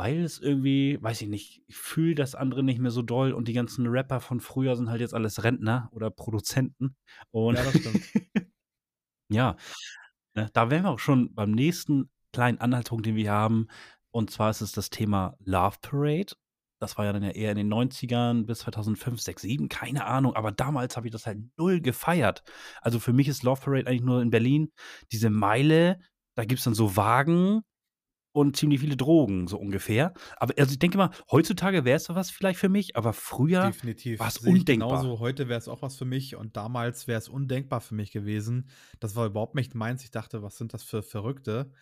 weil 0.00 0.24
es 0.24 0.38
irgendwie 0.38 0.96
weiß 1.02 1.20
ich 1.20 1.28
nicht, 1.28 1.62
ich 1.66 1.76
fühle 1.76 2.14
das 2.14 2.34
andere 2.34 2.62
nicht 2.62 2.78
mehr 2.78 2.90
so 2.90 3.02
doll 3.02 3.32
und 3.32 3.48
die 3.48 3.52
ganzen 3.52 3.86
Rapper 3.86 4.20
von 4.20 4.40
früher 4.40 4.74
sind 4.74 4.88
halt 4.88 5.02
jetzt 5.02 5.12
alles 5.12 5.44
Rentner 5.44 5.90
oder 5.92 6.10
Produzenten. 6.10 6.96
Und 7.32 7.56
Ja, 7.56 7.64
das 7.64 7.78
stimmt. 7.78 8.02
ja, 9.30 9.56
ne, 10.34 10.48
da 10.54 10.70
wären 10.70 10.84
wir 10.84 10.90
auch 10.90 10.98
schon 10.98 11.34
beim 11.34 11.50
nächsten 11.50 12.08
kleinen 12.32 12.62
Anhaltspunkt, 12.62 13.04
den 13.04 13.14
wir 13.14 13.30
haben. 13.30 13.68
Und 14.10 14.30
zwar 14.30 14.48
ist 14.48 14.62
es 14.62 14.72
das 14.72 14.88
Thema 14.88 15.36
Love 15.44 15.76
Parade. 15.82 16.32
Das 16.80 16.96
war 16.96 17.04
ja 17.04 17.12
dann 17.12 17.22
ja 17.22 17.32
eher 17.32 17.50
in 17.50 17.58
den 17.58 17.70
90ern 17.70 18.46
bis 18.46 18.60
2005, 18.60 19.20
6, 19.20 19.42
7, 19.42 19.68
keine 19.68 20.06
Ahnung. 20.06 20.34
Aber 20.34 20.50
damals 20.50 20.96
habe 20.96 21.08
ich 21.08 21.12
das 21.12 21.26
halt 21.26 21.40
null 21.58 21.82
gefeiert. 21.82 22.42
Also, 22.80 23.00
für 23.00 23.12
mich 23.12 23.28
ist 23.28 23.42
Love 23.42 23.60
Parade 23.60 23.86
eigentlich 23.86 24.00
nur 24.00 24.22
in 24.22 24.30
Berlin 24.30 24.72
diese 25.12 25.28
Meile, 25.28 26.00
da 26.36 26.46
gibt's 26.46 26.64
dann 26.64 26.72
so 26.74 26.96
Wagen 26.96 27.64
und 28.32 28.56
ziemlich 28.56 28.80
viele 28.80 28.96
Drogen, 28.96 29.46
so 29.48 29.58
ungefähr. 29.58 30.14
Aber 30.36 30.54
also, 30.58 30.72
ich 30.72 30.78
denke 30.78 30.98
mal, 30.98 31.10
heutzutage 31.30 31.84
wäre 31.84 31.96
es 31.96 32.08
was 32.08 32.30
vielleicht 32.30 32.58
für 32.60 32.68
mich, 32.68 32.96
aber 32.96 33.12
früher 33.12 33.76
Sehe 34.16 34.54
ich 34.54 34.66
undenkbar. 34.66 34.66
genauso. 34.66 35.18
Heute 35.18 35.48
wäre 35.48 35.58
es 35.58 35.68
auch 35.68 35.80
was 35.82 35.96
für 35.96 36.04
mich 36.04 36.36
und 36.36 36.56
damals 36.56 37.06
wäre 37.08 37.18
es 37.18 37.28
undenkbar 37.28 37.80
für 37.80 37.94
mich 37.94 38.12
gewesen. 38.12 38.68
Das 39.00 39.16
war 39.16 39.26
überhaupt 39.26 39.54
nicht 39.54 39.74
meins. 39.74 40.04
Ich 40.04 40.10
dachte: 40.10 40.42
„Was 40.42 40.56
sind 40.58 40.74
das 40.74 40.82
für 40.82 41.02
Verrückte?“ 41.02 41.72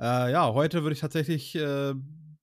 Äh, 0.00 0.32
ja, 0.32 0.52
heute 0.54 0.82
würde 0.82 0.94
ich 0.94 1.00
tatsächlich, 1.00 1.54
äh, 1.56 1.94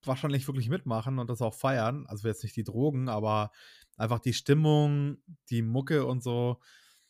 wahrscheinlich 0.06 0.48
wirklich 0.48 0.70
mitmachen 0.70 1.20
und 1.20 1.30
das 1.30 1.42
auch 1.42 1.54
feiern. 1.56 2.06
Also 2.08 2.28
jetzt 2.28 2.44
nicht 2.44 2.56
die 2.56 2.64
Drogen, 2.64 3.10
aber 3.10 3.52
einfach 3.98 4.20
die 4.20 4.34
Stimmung, 4.34 5.18
die 5.50 5.62
Mucke 5.64 6.06
und 6.06 6.24
so, 6.24 6.60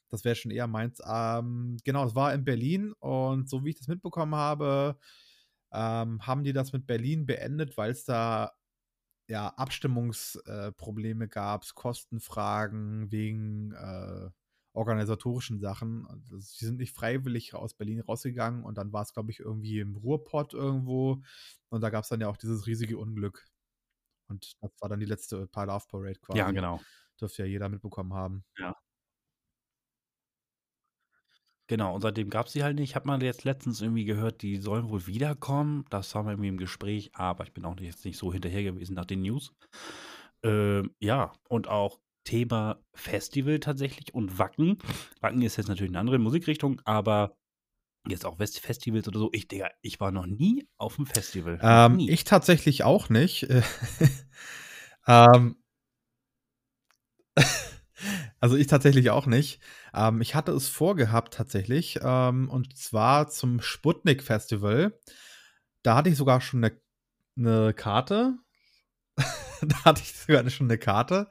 das 0.10 0.26
wäre 0.26 0.36
schon 0.36 0.52
eher 0.52 0.68
meins. 0.68 1.02
Ähm, 1.08 1.78
genau, 1.84 2.06
es 2.06 2.16
war 2.16 2.34
in 2.34 2.44
Berlin 2.46 2.94
und 3.00 3.50
so 3.50 3.64
wie 3.66 3.70
ich 3.72 3.78
das 3.78 3.88
mitbekommen 3.88 4.36
habe, 4.36 4.98
ähm, 5.72 6.26
haben 6.26 6.44
die 6.44 6.54
das 6.54 6.74
mit 6.74 6.88
Berlin 6.88 7.26
beendet, 7.26 7.78
weil 7.78 7.92
es 7.92 8.06
da 8.06 8.54
ja 9.28 9.50
Abstimmungsprobleme 9.50 11.26
äh, 11.26 11.28
gab, 11.28 11.66
Kostenfragen 11.76 13.12
wegen 13.12 13.74
äh, 13.74 14.30
organisatorischen 14.74 15.60
Sachen. 15.60 16.08
Also, 16.08 16.40
sie 16.40 16.66
sind 16.66 16.80
nicht 16.80 16.96
freiwillig 16.96 17.54
aus 17.54 17.74
Berlin 17.74 18.02
rausgegangen 18.02 18.64
und 18.64 18.78
dann 18.78 18.92
war 18.94 19.04
es, 19.04 19.14
glaube 19.14 19.32
ich, 19.32 19.40
irgendwie 19.40 19.80
im 19.80 19.96
Ruhrpott 19.96 20.54
irgendwo. 20.54 21.22
Und 21.70 21.82
da 21.82 21.90
gab 21.90 22.04
es 22.04 22.10
dann 22.10 22.22
ja 22.22 22.28
auch 22.30 22.38
dieses 22.38 22.66
riesige 22.66 22.98
Unglück. 22.98 23.48
Und 24.30 24.54
das 24.62 24.72
war 24.80 24.90
dann 24.90 25.00
die 25.00 25.06
letzte 25.06 25.48
Pile 25.48 25.80
Parade 25.88 26.20
quasi. 26.20 26.40
Ja, 26.40 26.52
genau. 26.52 26.82
Dürfte 27.20 27.44
ja 27.44 27.50
jeder 27.50 27.70
mitbekommen 27.70 28.14
haben. 28.14 28.46
Ja. 28.58 28.76
Genau, 31.70 31.94
und 31.94 32.02
seitdem 32.02 32.32
gab 32.32 32.48
es 32.48 32.54
die 32.54 32.64
halt 32.64 32.76
nicht. 32.76 32.90
Ich 32.90 32.96
habe 32.96 33.06
mal 33.06 33.22
jetzt 33.22 33.44
letztens 33.44 33.80
irgendwie 33.80 34.04
gehört, 34.04 34.42
die 34.42 34.58
sollen 34.58 34.90
wohl 34.90 35.06
wiederkommen. 35.06 35.86
Das 35.92 36.16
haben 36.16 36.26
wir 36.26 36.32
irgendwie 36.32 36.50
im 36.50 36.58
Gespräch, 36.58 37.12
aber 37.14 37.44
ich 37.44 37.54
bin 37.54 37.64
auch 37.64 37.80
jetzt 37.80 38.04
nicht 38.06 38.18
so 38.18 38.34
hinterher 38.34 38.64
gewesen 38.64 38.96
nach 38.96 39.06
den 39.06 39.22
News. 39.22 39.54
Ähm, 40.42 40.96
ja, 41.00 41.32
und 41.48 41.68
auch 41.68 42.00
Thema 42.24 42.80
Festival 42.96 43.60
tatsächlich 43.60 44.16
und 44.16 44.40
Wacken. 44.40 44.80
Wacken 45.22 45.44
ist 45.44 45.58
jetzt 45.58 45.68
natürlich 45.68 45.92
eine 45.92 46.00
andere 46.00 46.18
Musikrichtung, 46.18 46.82
aber 46.86 47.38
jetzt 48.08 48.26
auch 48.26 48.40
West 48.40 48.60
Festivals 48.60 49.08
oder 49.08 49.20
so. 49.20 49.30
Ich, 49.32 49.48
Digga, 49.48 49.70
ich 49.84 50.00
war 50.00 50.10
noch 50.12 50.26
nie 50.26 50.68
auf 50.80 50.96
dem 50.96 51.06
Festival. 51.06 51.60
Ähm, 51.62 52.00
ich 52.00 52.24
tatsächlich 52.24 52.84
auch 52.84 53.10
nicht. 53.10 53.48
ähm, 55.08 55.56
also 58.40 58.56
ich 58.56 58.68
tatsächlich 58.68 59.10
auch 59.10 59.26
nicht. 59.26 59.60
Ähm, 59.94 60.22
ich 60.22 60.36
hatte 60.36 60.52
es 60.52 60.68
vorgehabt 60.68 61.34
tatsächlich. 61.34 62.00
Ähm, 62.02 62.50
und 62.50 62.78
zwar 62.78 63.30
zum 63.30 63.62
Sputnik 63.62 64.24
Festival. 64.24 64.98
Da 65.84 65.96
hatte 65.96 66.10
ich 66.10 66.18
sogar 66.18 66.42
schon 66.42 66.64
eine, 66.64 66.80
eine 67.38 67.74
Karte. 67.74 68.38
da 69.62 69.86
hatte 69.86 70.02
ich 70.02 70.14
sogar 70.14 70.50
schon 70.50 70.68
eine 70.68 70.78
Karte. 70.78 71.30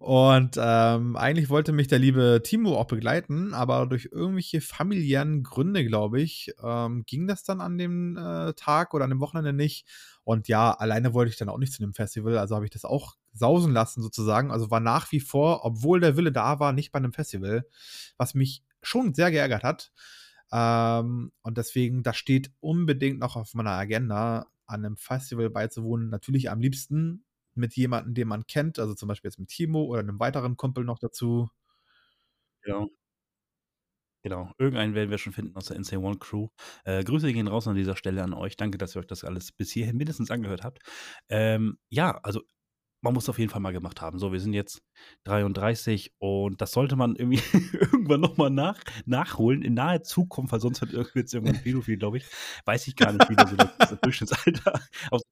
Und 0.00 0.56
ähm, 0.58 1.14
eigentlich 1.14 1.50
wollte 1.50 1.72
mich 1.72 1.86
der 1.86 1.98
liebe 1.98 2.40
Timo 2.42 2.78
auch 2.78 2.86
begleiten, 2.86 3.52
aber 3.52 3.84
durch 3.86 4.08
irgendwelche 4.10 4.62
familiären 4.62 5.42
Gründe, 5.42 5.84
glaube 5.84 6.22
ich, 6.22 6.54
ähm, 6.64 7.04
ging 7.04 7.28
das 7.28 7.44
dann 7.44 7.60
an 7.60 7.76
dem 7.76 8.16
äh, 8.16 8.54
Tag 8.54 8.94
oder 8.94 9.04
an 9.04 9.10
dem 9.10 9.20
Wochenende 9.20 9.52
nicht. 9.52 9.86
Und 10.24 10.48
ja, 10.48 10.72
alleine 10.72 11.12
wollte 11.12 11.30
ich 11.30 11.36
dann 11.36 11.50
auch 11.50 11.58
nicht 11.58 11.74
zu 11.74 11.82
dem 11.82 11.92
Festival, 11.92 12.38
also 12.38 12.54
habe 12.54 12.64
ich 12.64 12.70
das 12.70 12.86
auch 12.86 13.16
sausen 13.34 13.74
lassen 13.74 14.00
sozusagen. 14.00 14.50
Also 14.50 14.70
war 14.70 14.80
nach 14.80 15.12
wie 15.12 15.20
vor, 15.20 15.66
obwohl 15.66 16.00
der 16.00 16.16
Wille 16.16 16.32
da 16.32 16.60
war, 16.60 16.72
nicht 16.72 16.92
bei 16.92 16.98
einem 16.98 17.12
Festival, 17.12 17.66
was 18.16 18.32
mich 18.32 18.64
schon 18.80 19.12
sehr 19.12 19.30
geärgert 19.30 19.64
hat. 19.64 19.92
Ähm, 20.50 21.30
und 21.42 21.58
deswegen, 21.58 22.02
das 22.02 22.16
steht 22.16 22.50
unbedingt 22.60 23.18
noch 23.18 23.36
auf 23.36 23.52
meiner 23.52 23.72
Agenda, 23.72 24.46
an 24.64 24.82
einem 24.82 24.96
Festival 24.96 25.50
beizuwohnen. 25.50 26.08
Natürlich 26.08 26.50
am 26.50 26.60
liebsten 26.60 27.22
mit 27.54 27.74
jemandem, 27.76 28.14
den 28.14 28.28
man 28.28 28.46
kennt, 28.46 28.78
also 28.78 28.94
zum 28.94 29.08
Beispiel 29.08 29.28
jetzt 29.28 29.38
mit 29.38 29.48
Timo 29.48 29.84
oder 29.84 30.00
einem 30.00 30.20
weiteren 30.20 30.56
Kumpel 30.56 30.84
noch 30.84 30.98
dazu. 30.98 31.48
Ja. 32.64 32.86
Genau, 34.22 34.52
irgendeinen 34.58 34.94
werden 34.94 35.10
wir 35.10 35.16
schon 35.16 35.32
finden 35.32 35.56
aus 35.56 35.66
der 35.66 35.76
Insane 35.76 36.02
One 36.02 36.18
Crew. 36.18 36.48
Äh, 36.84 37.02
Grüße 37.04 37.32
gehen 37.32 37.48
raus 37.48 37.66
an 37.66 37.74
dieser 37.76 37.96
Stelle 37.96 38.22
an 38.22 38.34
euch. 38.34 38.56
Danke, 38.56 38.76
dass 38.76 38.94
ihr 38.94 39.00
euch 39.00 39.06
das 39.06 39.24
alles 39.24 39.50
bis 39.52 39.70
hierhin 39.72 39.96
mindestens 39.96 40.30
angehört 40.30 40.62
habt. 40.62 40.80
Ähm, 41.30 41.78
ja, 41.88 42.18
also 42.22 42.42
man 43.02 43.14
muss 43.14 43.28
auf 43.28 43.38
jeden 43.38 43.50
Fall 43.50 43.60
mal 43.60 43.72
gemacht 43.72 44.00
haben. 44.02 44.18
So, 44.18 44.32
wir 44.32 44.40
sind 44.40 44.52
jetzt 44.52 44.82
33 45.24 46.12
und 46.18 46.60
das 46.60 46.72
sollte 46.72 46.96
man 46.96 47.16
irgendwie 47.16 47.40
irgendwann 47.80 48.20
nochmal 48.20 48.50
nach, 48.50 48.82
nachholen 49.06 49.62
in 49.62 49.74
naher 49.74 50.02
Zukunft, 50.02 50.52
weil 50.52 50.60
sonst 50.60 50.82
wird 50.82 51.14
jetzt 51.14 51.34
irgendwann 51.34 51.62
Pädophil, 51.62 51.96
glaube 51.96 52.18
ich. 52.18 52.26
Weiß 52.66 52.86
ich 52.88 52.96
gar 52.96 53.12
nicht, 53.12 53.28
wie 53.30 53.36
da 53.36 53.46
so 53.46 53.56
das, 53.56 53.76
das 53.78 54.00
Durchschnittsalter 54.00 54.80
aus 55.10 55.22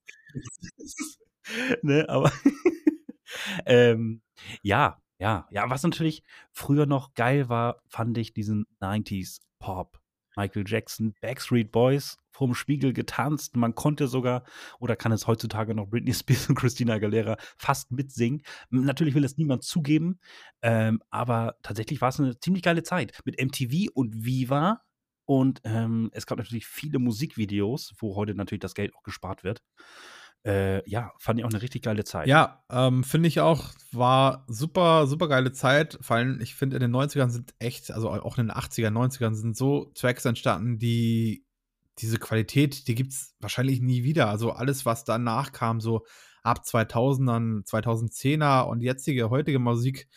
ne, 1.82 2.06
aber 2.08 2.32
ähm, 3.66 4.22
ja, 4.62 5.00
ja, 5.18 5.48
ja, 5.50 5.68
was 5.68 5.82
natürlich 5.82 6.22
früher 6.52 6.86
noch 6.86 7.14
geil 7.14 7.48
war, 7.48 7.82
fand 7.88 8.16
ich 8.18 8.32
diesen 8.32 8.66
90s 8.80 9.40
Pop. 9.58 10.00
Michael 10.36 10.64
Jackson, 10.68 11.14
Backstreet 11.20 11.72
Boys 11.72 12.16
vorm 12.30 12.54
Spiegel 12.54 12.92
getanzt. 12.92 13.56
Man 13.56 13.74
konnte 13.74 14.06
sogar, 14.06 14.44
oder 14.78 14.94
kann 14.94 15.10
es 15.10 15.26
heutzutage 15.26 15.74
noch 15.74 15.88
Britney 15.88 16.14
Spears 16.14 16.48
und 16.48 16.54
Christina 16.54 16.94
Aguilera 16.94 17.36
fast 17.56 17.90
mitsingen. 17.90 18.42
Natürlich 18.70 19.14
will 19.14 19.24
es 19.24 19.36
niemand 19.36 19.64
zugeben, 19.64 20.20
ähm, 20.62 21.02
aber 21.10 21.56
tatsächlich 21.62 22.00
war 22.00 22.10
es 22.10 22.20
eine 22.20 22.38
ziemlich 22.38 22.62
geile 22.62 22.84
Zeit 22.84 23.18
mit 23.24 23.42
MTV 23.42 23.90
und 23.92 24.24
Viva. 24.24 24.82
Und 25.24 25.60
ähm, 25.64 26.10
es 26.12 26.24
gab 26.24 26.38
natürlich 26.38 26.66
viele 26.66 27.00
Musikvideos, 27.00 27.94
wo 27.98 28.14
heute 28.14 28.34
natürlich 28.34 28.60
das 28.60 28.74
Geld 28.74 28.94
auch 28.94 29.02
gespart 29.02 29.44
wird. 29.44 29.60
Äh, 30.44 30.88
ja, 30.88 31.12
fand 31.18 31.38
ich 31.38 31.44
auch 31.44 31.50
eine 31.50 31.62
richtig 31.62 31.82
geile 31.82 32.04
Zeit. 32.04 32.26
Ja, 32.26 32.64
ähm, 32.70 33.04
finde 33.04 33.28
ich 33.28 33.40
auch, 33.40 33.70
war 33.92 34.44
super, 34.48 35.06
super 35.06 35.28
geile 35.28 35.52
Zeit. 35.52 35.98
Vor 36.00 36.16
allem, 36.16 36.40
ich 36.40 36.54
finde, 36.54 36.76
in 36.76 36.80
den 36.80 36.94
90ern 36.94 37.28
sind 37.28 37.54
echt, 37.58 37.90
also 37.90 38.10
auch 38.10 38.38
in 38.38 38.46
den 38.46 38.56
80ern, 38.56 38.92
90ern 38.92 39.34
sind 39.34 39.56
so 39.56 39.90
Tracks 39.94 40.24
entstanden, 40.24 40.78
die 40.78 41.44
diese 41.98 42.18
Qualität, 42.18 42.86
die 42.86 42.94
gibt 42.94 43.12
es 43.12 43.34
wahrscheinlich 43.40 43.80
nie 43.80 44.04
wieder. 44.04 44.28
Also 44.28 44.52
alles, 44.52 44.86
was 44.86 45.04
danach 45.04 45.52
kam, 45.52 45.80
so 45.80 46.06
ab 46.42 46.62
2000ern, 46.64 47.66
2010er 47.66 48.62
und 48.62 48.80
jetzige, 48.80 49.30
heutige 49.30 49.58
Musik, 49.58 50.08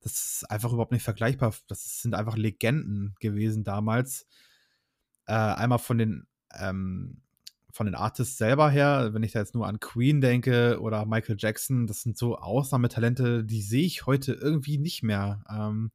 das 0.00 0.12
ist 0.12 0.50
einfach 0.50 0.72
überhaupt 0.72 0.92
nicht 0.92 1.04
vergleichbar. 1.04 1.54
Das 1.68 2.02
sind 2.02 2.14
einfach 2.14 2.36
Legenden 2.36 3.14
gewesen 3.20 3.62
damals. 3.62 4.26
Äh, 5.26 5.34
einmal 5.34 5.78
von 5.78 5.98
den 5.98 6.26
ähm, 6.58 7.22
von 7.72 7.86
den 7.86 7.94
Artists 7.94 8.36
selber 8.36 8.70
her, 8.70 9.10
wenn 9.12 9.22
ich 9.22 9.32
da 9.32 9.40
jetzt 9.40 9.54
nur 9.54 9.66
an 9.66 9.80
Queen 9.80 10.20
denke 10.20 10.78
oder 10.80 11.06
Michael 11.06 11.36
Jackson, 11.38 11.86
das 11.86 12.02
sind 12.02 12.18
so 12.18 12.36
Ausnahmetalente, 12.36 13.44
die 13.44 13.62
sehe 13.62 13.84
ich 13.84 14.06
heute 14.06 14.34
irgendwie 14.34 14.78
nicht 14.78 15.02
mehr. 15.02 15.42
Ähm, 15.50 15.90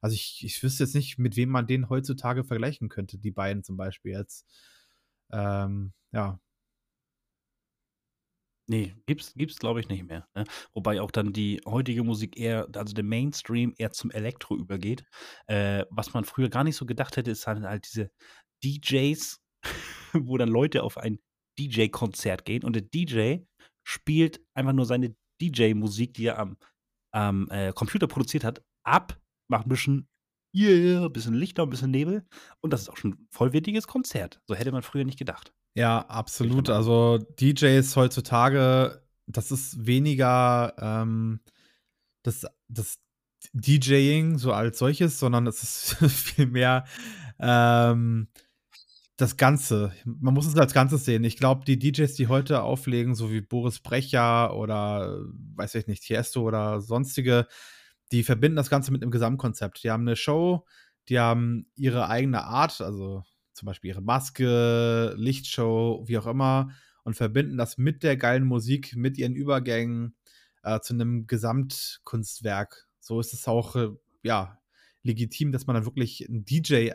also 0.00 0.14
ich, 0.14 0.42
ich 0.44 0.62
wüsste 0.62 0.84
jetzt 0.84 0.94
nicht, 0.94 1.18
mit 1.18 1.36
wem 1.36 1.50
man 1.50 1.66
den 1.66 1.90
heutzutage 1.90 2.44
vergleichen 2.44 2.88
könnte, 2.88 3.18
die 3.18 3.30
beiden 3.30 3.62
zum 3.62 3.76
Beispiel 3.76 4.12
jetzt. 4.12 4.46
Ähm, 5.32 5.92
ja. 6.12 6.40
Nee, 8.70 8.94
gibt's, 9.06 9.32
gibt's 9.34 9.58
glaube 9.58 9.80
ich 9.80 9.88
nicht 9.88 10.06
mehr. 10.06 10.28
Ne? 10.34 10.44
Wobei 10.74 11.00
auch 11.00 11.10
dann 11.10 11.32
die 11.32 11.60
heutige 11.66 12.04
Musik 12.04 12.38
eher, 12.38 12.68
also 12.74 12.94
der 12.94 13.04
Mainstream 13.04 13.74
eher 13.78 13.92
zum 13.92 14.10
Elektro 14.10 14.56
übergeht. 14.56 15.04
Äh, 15.46 15.84
was 15.90 16.12
man 16.12 16.24
früher 16.24 16.50
gar 16.50 16.64
nicht 16.64 16.76
so 16.76 16.84
gedacht 16.86 17.16
hätte, 17.16 17.30
ist 17.30 17.46
halt, 17.46 17.62
halt 17.62 17.86
diese 17.86 18.10
DJs, 18.62 19.40
wo 20.12 20.36
dann 20.38 20.48
Leute 20.48 20.82
auf 20.82 20.98
ein 20.98 21.18
DJ-Konzert 21.58 22.44
gehen 22.44 22.64
und 22.64 22.74
der 22.74 22.82
DJ 22.82 23.38
spielt 23.84 24.40
einfach 24.54 24.72
nur 24.72 24.86
seine 24.86 25.14
DJ-Musik, 25.40 26.14
die 26.14 26.26
er 26.26 26.38
am, 26.38 26.56
am 27.12 27.48
äh, 27.50 27.72
Computer 27.72 28.06
produziert 28.06 28.44
hat, 28.44 28.62
ab, 28.84 29.20
macht 29.48 29.66
ein 29.66 29.70
bisschen 29.70 30.08
yeah, 30.54 31.04
ein 31.04 31.12
bisschen 31.12 31.34
Lichter, 31.34 31.62
ein 31.62 31.70
bisschen 31.70 31.90
Nebel 31.90 32.26
und 32.60 32.72
das 32.72 32.82
ist 32.82 32.88
auch 32.88 32.96
schon 32.96 33.12
ein 33.12 33.28
vollwertiges 33.30 33.86
Konzert. 33.86 34.40
So 34.46 34.54
hätte 34.54 34.72
man 34.72 34.82
früher 34.82 35.04
nicht 35.04 35.18
gedacht. 35.18 35.52
Ja, 35.74 36.00
absolut. 36.08 36.70
Also 36.70 37.18
DJs 37.18 37.94
heutzutage, 37.96 39.02
das 39.26 39.50
ist 39.50 39.86
weniger 39.86 40.74
ähm, 40.78 41.40
das, 42.24 42.46
das 42.68 42.98
DJing 43.52 44.38
so 44.38 44.52
als 44.52 44.78
solches, 44.78 45.18
sondern 45.18 45.46
es 45.46 45.62
ist 45.62 45.94
viel 46.12 46.46
mehr 46.46 46.84
ähm, 47.38 48.28
das 49.18 49.36
Ganze. 49.36 49.92
Man 50.04 50.32
muss 50.32 50.46
es 50.46 50.56
als 50.56 50.72
Ganzes 50.72 51.04
sehen. 51.04 51.24
Ich 51.24 51.36
glaube, 51.36 51.64
die 51.64 51.78
DJs, 51.78 52.14
die 52.14 52.28
heute 52.28 52.62
auflegen, 52.62 53.16
so 53.16 53.32
wie 53.32 53.40
Boris 53.40 53.80
Brecher 53.80 54.56
oder 54.56 55.24
weiß 55.56 55.74
ich 55.74 55.88
nicht, 55.88 56.04
Tiesto 56.04 56.42
oder 56.42 56.80
sonstige, 56.80 57.48
die 58.12 58.22
verbinden 58.22 58.56
das 58.56 58.70
Ganze 58.70 58.92
mit 58.92 59.02
einem 59.02 59.10
Gesamtkonzept. 59.10 59.82
Die 59.82 59.90
haben 59.90 60.02
eine 60.02 60.14
Show, 60.14 60.64
die 61.08 61.18
haben 61.18 61.66
ihre 61.74 62.08
eigene 62.08 62.44
Art, 62.44 62.80
also 62.80 63.24
zum 63.54 63.66
Beispiel 63.66 63.90
ihre 63.90 64.02
Maske, 64.02 65.14
Lichtshow, 65.16 66.04
wie 66.06 66.16
auch 66.16 66.28
immer, 66.28 66.70
und 67.02 67.14
verbinden 67.14 67.58
das 67.58 67.76
mit 67.76 68.04
der 68.04 68.16
geilen 68.16 68.44
Musik, 68.44 68.94
mit 68.94 69.18
ihren 69.18 69.34
Übergängen 69.34 70.14
äh, 70.62 70.78
zu 70.78 70.94
einem 70.94 71.26
Gesamtkunstwerk. 71.26 72.86
So 73.00 73.18
ist 73.18 73.34
es 73.34 73.48
auch, 73.48 73.74
äh, 73.74 73.88
ja, 74.22 74.60
legitim, 75.02 75.50
dass 75.50 75.66
man 75.66 75.74
dann 75.74 75.86
wirklich 75.86 76.28
einen 76.28 76.44
DJ 76.44 76.92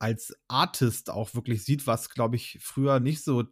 als 0.00 0.34
Artist 0.48 1.10
auch 1.10 1.34
wirklich 1.34 1.64
sieht, 1.64 1.86
was, 1.86 2.10
glaube 2.10 2.36
ich, 2.36 2.58
früher 2.62 3.00
nicht 3.00 3.24
so 3.24 3.44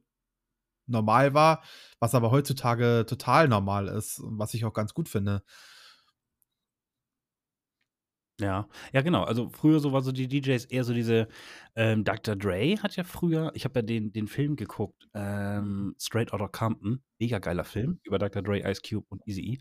normal 0.86 1.34
war, 1.34 1.62
was 2.00 2.14
aber 2.14 2.30
heutzutage 2.30 3.04
total 3.08 3.48
normal 3.48 3.88
ist 3.88 4.18
und 4.20 4.38
was 4.38 4.54
ich 4.54 4.64
auch 4.64 4.72
ganz 4.74 4.94
gut 4.94 5.08
finde. 5.08 5.42
Ja, 8.40 8.68
ja 8.92 9.00
genau. 9.02 9.24
Also 9.24 9.48
früher 9.48 9.80
so 9.80 9.92
war 9.92 10.00
so 10.02 10.12
die 10.12 10.28
DJs 10.28 10.66
eher 10.66 10.84
so 10.84 10.94
diese 10.94 11.26
ähm, 11.74 12.04
Dr. 12.04 12.36
Dre 12.36 12.76
hat 12.80 12.94
ja 12.96 13.02
früher 13.02 13.50
ich 13.54 13.64
habe 13.64 13.80
ja 13.80 13.82
den 13.82 14.12
den 14.12 14.28
Film 14.28 14.54
geguckt, 14.54 15.08
ähm, 15.14 15.96
Straight 15.98 16.32
Outta 16.32 16.46
Compton, 16.46 17.02
mega 17.18 17.40
geiler 17.40 17.64
Film 17.64 17.98
über 18.04 18.18
Dr. 18.18 18.42
Dre, 18.42 18.60
Ice 18.70 18.80
Cube 18.88 19.06
und 19.08 19.26
Eazy-E. 19.26 19.58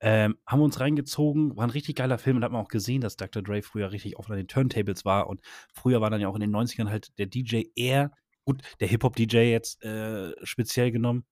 Ähm, 0.00 0.36
haben 0.46 0.60
wir 0.60 0.64
uns 0.64 0.78
reingezogen, 0.78 1.56
war 1.56 1.64
'n 1.64 1.70
richtig 1.70 1.96
geiler 1.96 2.18
Film 2.18 2.36
und 2.36 2.44
hat 2.44 2.52
man 2.52 2.62
auch 2.62 2.68
gesehen, 2.68 3.00
dass 3.00 3.16
Dr. 3.16 3.42
Dre 3.42 3.60
früher 3.62 3.90
richtig 3.90 4.16
oft 4.16 4.30
an 4.30 4.36
den 4.36 4.46
Turntables 4.48 5.04
war 5.04 5.26
und 5.28 5.40
früher 5.74 6.00
war 6.00 6.10
dann 6.10 6.20
ja 6.20 6.28
auch 6.28 6.34
in 6.36 6.40
den 6.42 6.50
90ern 6.52 6.90
halt 6.90 7.10
der 7.18 7.26
DJ 7.26 7.64
eher 7.74 8.12
gut, 8.44 8.62
der 8.80 8.88
Hip-Hop-DJ 8.88 9.50
jetzt, 9.50 9.82
äh, 9.84 10.32
speziell 10.44 10.90
genommen. 10.92 11.24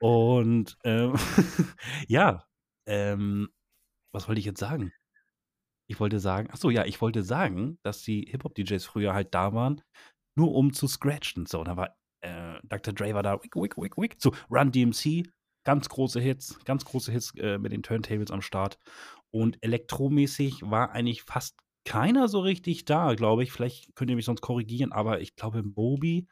Und, 0.00 0.76
ähm, 0.84 1.14
ja, 2.08 2.44
ähm, 2.86 3.48
was 4.12 4.28
wollte 4.28 4.40
ich 4.40 4.46
jetzt 4.46 4.60
sagen? 4.60 4.92
Ich 5.86 6.00
wollte 6.00 6.18
sagen 6.18 6.48
ach 6.50 6.56
so, 6.56 6.70
ja, 6.70 6.84
ich 6.84 7.00
wollte 7.00 7.22
sagen, 7.22 7.78
dass 7.82 8.02
die 8.02 8.26
Hip-Hop-DJs 8.30 8.84
früher 8.84 9.14
halt 9.14 9.34
da 9.34 9.52
waren, 9.52 9.82
nur 10.36 10.54
um 10.54 10.72
zu 10.72 10.88
scratchen. 10.88 11.46
So, 11.46 11.62
da 11.64 11.76
war, 11.76 11.96
äh, 12.22 12.58
Dr. 12.64 12.94
Dre 12.94 13.14
war 13.14 13.22
da, 13.22 13.42
wick, 13.42 13.54
wick, 13.56 13.76
wick, 13.76 13.96
wick. 13.96 14.16
So, 14.18 14.32
Run 14.50 14.72
DMC, 14.72 15.24
ganz 15.64 15.88
große 15.88 16.20
Hits, 16.20 16.58
ganz 16.64 16.84
große 16.84 17.12
Hits 17.12 17.34
äh, 17.36 17.58
mit 17.58 17.72
den 17.72 17.82
Turntables 17.82 18.30
am 18.30 18.42
Start. 18.42 18.78
Und 19.30 19.58
elektromäßig 19.62 20.62
war 20.62 20.92
eigentlich 20.92 21.22
fast 21.22 21.56
keiner 21.84 22.28
so 22.28 22.40
richtig 22.40 22.84
da, 22.84 23.14
glaube 23.14 23.42
ich. 23.42 23.52
Vielleicht 23.52 23.94
könnt 23.94 24.10
ihr 24.10 24.16
mich 24.16 24.24
sonst 24.24 24.40
korrigieren, 24.40 24.92
aber 24.92 25.20
ich 25.20 25.36
glaube 25.36 25.62
Moby. 25.62 26.26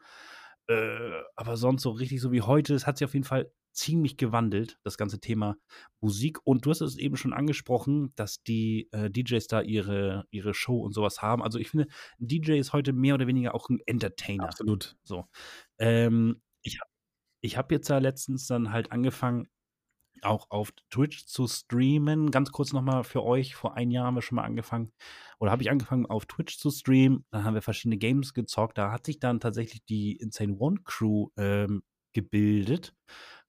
Äh, 0.68 1.22
aber 1.36 1.56
sonst 1.56 1.82
so 1.82 1.90
richtig 1.90 2.20
so 2.20 2.32
wie 2.32 2.42
heute, 2.42 2.74
es 2.74 2.86
hat 2.86 2.98
sich 2.98 3.04
auf 3.04 3.14
jeden 3.14 3.24
Fall 3.24 3.52
ziemlich 3.72 4.16
gewandelt, 4.16 4.78
das 4.84 4.96
ganze 4.96 5.18
Thema 5.18 5.56
Musik. 6.00 6.38
Und 6.44 6.66
du 6.66 6.70
hast 6.70 6.80
es 6.82 6.96
eben 6.98 7.16
schon 7.16 7.32
angesprochen, 7.32 8.12
dass 8.16 8.42
die 8.42 8.88
äh, 8.92 9.10
DJs 9.10 9.46
da 9.46 9.62
ihre, 9.62 10.26
ihre 10.30 10.54
Show 10.54 10.78
und 10.80 10.92
sowas 10.92 11.22
haben. 11.22 11.42
Also 11.42 11.58
ich 11.58 11.70
finde, 11.70 11.86
ein 12.20 12.28
DJ 12.28 12.58
ist 12.58 12.72
heute 12.72 12.92
mehr 12.92 13.14
oder 13.14 13.26
weniger 13.26 13.54
auch 13.54 13.68
ein 13.68 13.80
Entertainer. 13.86 14.44
Absolut. 14.44 14.96
So. 15.02 15.24
Ähm, 15.78 16.42
ich 16.62 16.78
habe 16.80 16.90
ich 17.40 17.56
hab 17.56 17.72
jetzt 17.72 17.88
ja 17.88 17.98
letztens 17.98 18.46
dann 18.46 18.72
halt 18.72 18.92
angefangen, 18.92 19.48
auch 20.24 20.50
auf 20.50 20.72
Twitch 20.90 21.26
zu 21.26 21.46
streamen. 21.46 22.30
Ganz 22.30 22.52
kurz 22.52 22.72
nochmal 22.72 23.04
für 23.04 23.22
euch, 23.22 23.54
vor 23.54 23.76
einem 23.76 23.90
Jahr 23.90 24.06
haben 24.06 24.14
wir 24.14 24.22
schon 24.22 24.36
mal 24.36 24.44
angefangen, 24.44 24.92
oder 25.38 25.50
habe 25.50 25.62
ich 25.62 25.70
angefangen 25.70 26.06
auf 26.06 26.26
Twitch 26.26 26.58
zu 26.58 26.70
streamen. 26.70 27.24
Dann 27.30 27.44
haben 27.44 27.54
wir 27.54 27.62
verschiedene 27.62 27.98
Games 27.98 28.34
gezockt. 28.34 28.78
Da 28.78 28.92
hat 28.92 29.06
sich 29.06 29.18
dann 29.18 29.40
tatsächlich 29.40 29.84
die 29.84 30.16
Insane 30.16 30.56
One 30.58 30.80
Crew 30.84 31.28
ähm, 31.36 31.82
gebildet 32.12 32.94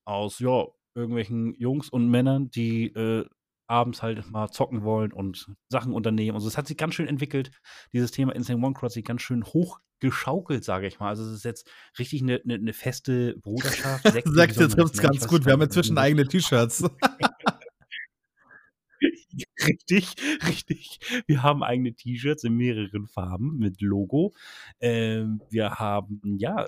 aus, 0.05 0.39
ja, 0.39 0.65
irgendwelchen 0.95 1.53
Jungs 1.55 1.89
und 1.89 2.09
Männern, 2.09 2.49
die 2.49 2.87
äh, 2.87 3.25
abends 3.67 4.01
halt 4.01 4.29
mal 4.31 4.49
zocken 4.49 4.83
wollen 4.83 5.13
und 5.13 5.47
Sachen 5.69 5.93
unternehmen. 5.93 6.35
Also 6.35 6.47
es 6.47 6.57
hat 6.57 6.67
sich 6.67 6.77
ganz 6.77 6.95
schön 6.95 7.07
entwickelt. 7.07 7.51
Dieses 7.93 8.11
Thema 8.11 8.35
Insane 8.35 8.63
One 8.63 8.73
Cross 8.73 8.93
sich 8.93 9.05
ganz 9.05 9.21
schön 9.21 9.43
hochgeschaukelt, 9.43 10.63
sage 10.63 10.87
ich 10.87 10.99
mal. 10.99 11.09
Also 11.09 11.23
es 11.23 11.33
ist 11.33 11.45
jetzt 11.45 11.69
richtig 11.97 12.21
eine, 12.21 12.41
eine, 12.43 12.55
eine 12.55 12.73
feste 12.73 13.35
Bruderschaft. 13.37 14.03
Sekte, 14.03 14.31
Sekte 14.31 14.67
trifft 14.67 14.95
es 14.95 15.01
ganz 15.01 15.27
gut. 15.27 15.45
Wir 15.45 15.53
haben 15.53 15.61
inzwischen 15.61 15.97
eigene 15.97 16.27
T-Shirts. 16.27 16.83
Richtig, 19.67 20.15
richtig. 20.47 20.99
Wir 21.25 21.43
haben 21.43 21.63
eigene 21.63 21.93
T-Shirts 21.93 22.43
in 22.43 22.55
mehreren 22.55 23.07
Farben 23.07 23.57
mit 23.57 23.81
Logo. 23.81 24.33
Ähm, 24.79 25.41
wir 25.49 25.71
haben, 25.75 26.21
ja, 26.37 26.67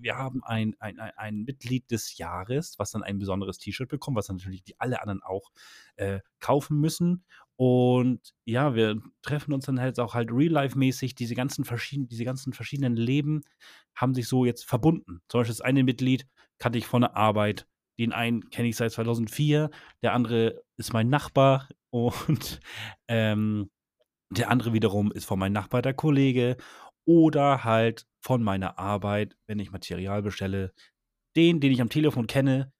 wir 0.00 0.16
haben 0.16 0.42
ein, 0.44 0.74
ein, 0.78 0.98
ein, 0.98 1.42
Mitglied 1.44 1.90
des 1.90 2.16
Jahres, 2.18 2.78
was 2.78 2.90
dann 2.90 3.02
ein 3.02 3.18
besonderes 3.18 3.58
T-Shirt 3.58 3.88
bekommt, 3.88 4.16
was 4.16 4.28
natürlich 4.28 4.62
die 4.64 4.78
alle 4.80 5.00
anderen 5.00 5.22
auch 5.22 5.50
äh, 5.96 6.20
kaufen 6.40 6.80
müssen. 6.80 7.24
Und 7.56 8.34
ja, 8.44 8.74
wir 8.74 9.00
treffen 9.22 9.54
uns 9.54 9.64
dann 9.64 9.80
halt 9.80 9.98
auch 9.98 10.14
halt 10.14 10.30
real-life-mäßig. 10.30 11.14
Diese 11.14 11.34
ganzen 11.34 11.64
verschiedenen, 11.64 12.08
diese 12.08 12.24
ganzen 12.24 12.52
verschiedenen 12.52 12.96
Leben 12.96 13.42
haben 13.94 14.14
sich 14.14 14.28
so 14.28 14.44
jetzt 14.44 14.64
verbunden. 14.64 15.22
Zum 15.28 15.40
Beispiel 15.40 15.54
das 15.54 15.60
eine 15.62 15.82
Mitglied 15.82 16.26
kannte 16.58 16.78
ich 16.78 16.86
von 16.86 17.02
der 17.02 17.16
Arbeit. 17.16 17.66
Den 17.98 18.12
einen 18.12 18.50
kenne 18.50 18.68
ich 18.68 18.76
seit 18.76 18.92
2004, 18.92 19.70
der 20.02 20.12
andere 20.12 20.62
ist 20.76 20.92
mein 20.92 21.08
Nachbar 21.08 21.68
und 21.90 22.60
ähm, 23.08 23.70
der 24.30 24.50
andere 24.50 24.72
wiederum 24.72 25.12
ist 25.12 25.24
von 25.24 25.38
meinem 25.38 25.52
Nachbar 25.52 25.82
der 25.82 25.94
Kollege 25.94 26.56
oder 27.06 27.64
halt 27.64 28.06
von 28.20 28.42
meiner 28.42 28.78
Arbeit, 28.78 29.36
wenn 29.46 29.58
ich 29.58 29.70
Material 29.72 30.22
bestelle. 30.22 30.72
Den, 31.36 31.60
den 31.60 31.72
ich 31.72 31.80
am 31.80 31.90
Telefon 31.90 32.26
kenne, 32.26 32.72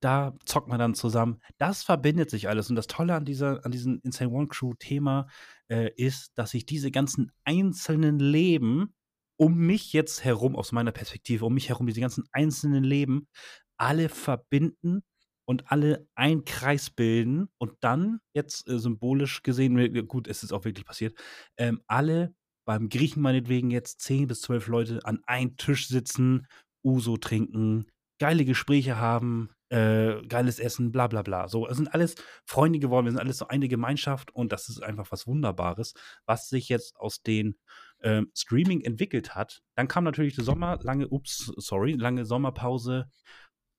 da 0.00 0.34
zockt 0.44 0.68
man 0.68 0.78
dann 0.78 0.94
zusammen. 0.94 1.40
Das 1.58 1.82
verbindet 1.82 2.30
sich 2.30 2.48
alles. 2.48 2.70
Und 2.70 2.76
das 2.76 2.86
Tolle 2.86 3.14
an, 3.14 3.24
dieser, 3.24 3.64
an 3.64 3.72
diesem 3.72 4.00
Insane 4.02 4.30
One 4.30 4.48
Crew-Thema 4.48 5.28
äh, 5.68 5.90
ist, 5.96 6.32
dass 6.36 6.50
sich 6.50 6.66
diese 6.66 6.90
ganzen 6.90 7.32
einzelnen 7.44 8.18
Leben 8.18 8.94
um 9.36 9.56
mich 9.56 9.92
jetzt 9.92 10.24
herum, 10.24 10.56
aus 10.56 10.72
meiner 10.72 10.92
Perspektive, 10.92 11.44
um 11.46 11.54
mich 11.54 11.68
herum, 11.68 11.86
diese 11.86 12.00
ganzen 12.00 12.24
einzelnen 12.32 12.82
Leben, 12.82 13.28
alle 13.76 14.08
verbinden 14.08 15.02
und 15.44 15.70
alle 15.70 16.08
einen 16.14 16.44
Kreis 16.44 16.90
bilden 16.90 17.48
und 17.58 17.72
dann, 17.80 18.20
jetzt 18.34 18.68
äh, 18.68 18.78
symbolisch 18.78 19.42
gesehen, 19.42 20.06
gut, 20.08 20.28
es 20.28 20.42
ist 20.42 20.52
auch 20.52 20.64
wirklich 20.64 20.84
passiert, 20.84 21.16
ähm, 21.56 21.80
alle 21.86 22.34
beim 22.68 22.90
Griechen 22.90 23.22
meinetwegen 23.22 23.70
jetzt 23.70 24.02
10 24.02 24.26
bis 24.26 24.42
12 24.42 24.66
Leute 24.66 25.00
an 25.04 25.22
einem 25.26 25.56
Tisch 25.56 25.88
sitzen, 25.88 26.46
Uso 26.84 27.16
trinken, 27.16 27.86
geile 28.18 28.44
Gespräche 28.44 28.98
haben, 28.98 29.48
äh, 29.70 30.20
geiles 30.28 30.58
Essen, 30.58 30.92
bla 30.92 31.06
bla 31.06 31.22
bla. 31.22 31.48
So, 31.48 31.66
es 31.66 31.78
sind 31.78 31.94
alles 31.94 32.14
Freunde 32.44 32.78
geworden, 32.78 33.06
wir 33.06 33.12
sind 33.12 33.22
alles 33.22 33.38
so 33.38 33.48
eine 33.48 33.68
Gemeinschaft 33.68 34.34
und 34.34 34.52
das 34.52 34.68
ist 34.68 34.82
einfach 34.82 35.10
was 35.10 35.26
Wunderbares, 35.26 35.94
was 36.26 36.50
sich 36.50 36.68
jetzt 36.68 36.94
aus 36.96 37.22
den 37.22 37.56
ähm, 38.02 38.30
Streaming 38.36 38.82
entwickelt 38.82 39.34
hat. 39.34 39.62
Dann 39.74 39.88
kam 39.88 40.04
natürlich 40.04 40.34
der 40.34 40.44
Sommer, 40.44 40.78
lange, 40.82 41.08
ups, 41.08 41.50
sorry, 41.56 41.92
lange 41.94 42.26
Sommerpause 42.26 43.08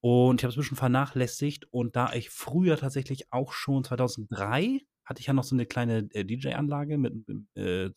und 0.01 0.41
ich 0.41 0.45
habe 0.45 0.49
es 0.49 0.57
ein 0.57 0.61
bisschen 0.61 0.77
vernachlässigt. 0.77 1.67
Und 1.69 1.95
da 1.95 2.11
ich 2.13 2.31
früher 2.31 2.75
tatsächlich 2.77 3.31
auch 3.31 3.53
schon 3.53 3.83
2003 3.83 4.81
hatte 5.09 5.21
ich 5.21 5.27
ja 5.27 5.33
noch 5.33 5.43
so 5.43 5.55
eine 5.55 5.65
kleine 5.65 6.07
äh, 6.13 6.23
DJ-Anlage 6.23 6.99
mit 6.99 7.13
äh, 7.55 7.89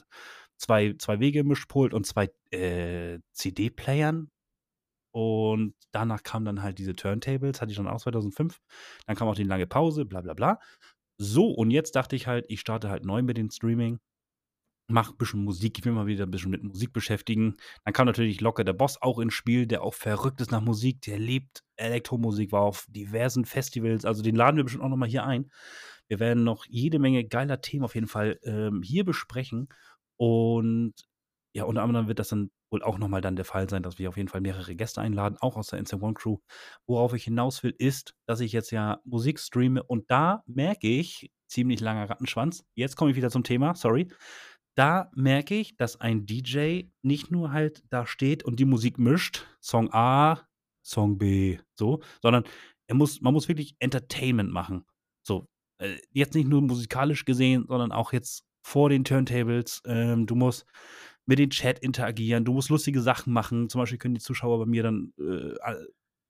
zwei, 0.63 0.95
zwei 0.99 1.21
Wege-Mischpult 1.21 1.95
und 1.95 2.07
zwei 2.07 2.31
äh, 2.51 3.19
CD-Playern. 3.33 4.31
Und 5.15 5.75
danach 5.91 6.23
kamen 6.23 6.47
dann 6.47 6.63
halt 6.63 6.79
diese 6.79 6.95
Turntables, 6.95 7.61
hatte 7.61 7.71
ich 7.71 7.77
dann 7.77 7.89
auch 7.89 8.01
2005. 8.01 8.59
Dann 9.07 9.17
kam 9.17 9.29
auch 9.29 9.35
die 9.35 9.45
lange 9.45 9.67
Pause, 9.67 10.07
bla 10.07 10.23
bla 10.23 10.35
bla. 10.35 10.59
So, 11.19 11.49
und 11.49 11.71
jetzt 11.71 11.97
dachte 11.97 12.17
ich 12.17 12.27
halt, 12.27 12.47
ich 12.49 12.61
starte 12.61 12.89
halt 12.89 13.05
neu 13.05 13.23
mit 13.23 13.37
dem 13.37 13.51
Streaming 13.51 14.01
mache 14.89 15.13
ein 15.13 15.17
bisschen 15.17 15.45
Musik, 15.45 15.79
ich 15.79 15.85
will 15.85 15.93
mal 15.93 16.07
wieder 16.07 16.27
ein 16.27 16.31
bisschen 16.31 16.51
mit 16.51 16.63
Musik 16.63 16.93
beschäftigen. 16.93 17.57
Dann 17.85 17.95
kam 17.95 18.07
natürlich 18.07 18.41
locker 18.41 18.65
der 18.65 18.73
Boss 18.73 19.01
auch 19.01 19.19
ins 19.19 19.35
Spiel, 19.35 19.67
der 19.67 19.83
auch 19.83 19.95
verrückt 19.95 20.41
ist 20.41 20.53
nach 20.53 20.61
Musik, 20.61 21.01
der 21.03 21.19
liebt 21.19 21.65
Elektromusik, 21.77 22.53
war 22.53 22.63
auf 22.63 22.87
diversen 22.89 23.45
Festivals, 23.45 24.05
also 24.05 24.23
den 24.23 24.37
laden 24.37 24.57
wir 24.57 24.65
bestimmt 24.65 24.85
auch 24.85 24.89
nochmal 24.89 25.09
hier 25.09 25.25
ein. 25.25 25.51
Wir 26.09 26.21
werden 26.21 26.45
noch 26.45 26.67
jede 26.67 26.99
Menge 26.99 27.25
geiler 27.25 27.61
Themen 27.61 27.85
auf 27.85 27.95
jeden 27.95 28.09
Fall 28.09 28.39
ähm, 28.43 28.83
hier 28.83 29.05
besprechen 29.05 29.69
und 30.23 30.95
ja, 31.53 31.65
unter 31.65 31.83
anderem 31.83 32.07
wird 32.07 32.21
das 32.21 32.29
dann 32.29 32.53
wohl 32.71 32.81
auch 32.85 32.97
nochmal 32.97 33.21
dann 33.23 33.35
der 33.35 33.45
Fall 33.45 33.69
sein, 33.69 33.83
dass 33.83 33.99
wir 33.99 34.09
auf 34.09 34.17
jeden 34.17 34.29
Fall 34.29 34.41
mehrere 34.41 34.77
Gäste 34.77 35.01
einladen, 35.01 35.37
auch 35.41 35.57
aus 35.57 35.67
der 35.67 35.81
Instant 35.81 36.01
One 36.01 36.15
Crew. 36.15 36.39
Worauf 36.87 37.13
ich 37.13 37.25
hinaus 37.25 37.65
will, 37.65 37.75
ist, 37.77 38.15
dass 38.29 38.39
ich 38.39 38.53
jetzt 38.53 38.71
ja 38.71 39.01
Musik 39.05 39.41
streame 39.41 39.83
und 39.83 40.09
da 40.13 40.45
merke 40.47 40.87
ich, 40.87 41.33
ziemlich 41.49 41.81
langer 41.81 42.09
Rattenschwanz, 42.09 42.65
jetzt 42.77 42.95
komme 42.95 43.11
ich 43.11 43.17
wieder 43.17 43.31
zum 43.31 43.43
Thema, 43.43 43.75
sorry, 43.75 44.13
da 44.77 45.11
merke 45.17 45.57
ich, 45.57 45.77
dass 45.77 46.01
ein 46.01 46.25
DJ 46.25 46.85
nicht 47.03 47.33
nur 47.33 47.51
halt 47.51 47.83
da 47.91 48.07
steht 48.07 48.45
und 48.45 48.61
die 48.61 48.65
Musik 48.65 49.01
mischt, 49.01 49.45
Song 49.61 49.93
A, 49.93 50.47
Song 50.85 51.19
B, 51.19 51.59
so, 51.75 52.01
sondern 52.23 52.45
er 52.87 52.95
muss, 52.95 53.21
man 53.23 53.35
muss 53.35 53.49
wirklich 53.49 53.75
Entertainment 53.81 54.53
machen. 54.53 54.85
So, 55.27 55.49
äh, 55.79 55.97
jetzt 56.13 56.37
nicht 56.37 56.47
nur 56.47 56.63
musikalisch 56.63 57.25
gesehen, 57.25 57.67
sondern 57.67 57.91
auch 57.91 58.13
jetzt 58.13 58.45
vor 58.63 58.89
den 58.89 59.05
Turntables. 59.05 59.83
Ähm, 59.87 60.27
du 60.27 60.35
musst 60.35 60.65
mit 61.27 61.39
dem 61.39 61.51
Chat 61.51 61.79
interagieren, 61.79 62.45
du 62.45 62.53
musst 62.53 62.71
lustige 62.71 63.01
Sachen 63.01 63.33
machen. 63.33 63.69
Zum 63.69 63.81
Beispiel 63.81 63.99
können 63.99 64.15
die 64.15 64.21
Zuschauer 64.21 64.59
bei 64.59 64.67
mir 64.67 64.83
dann 64.83 65.13
äh, 65.19 65.55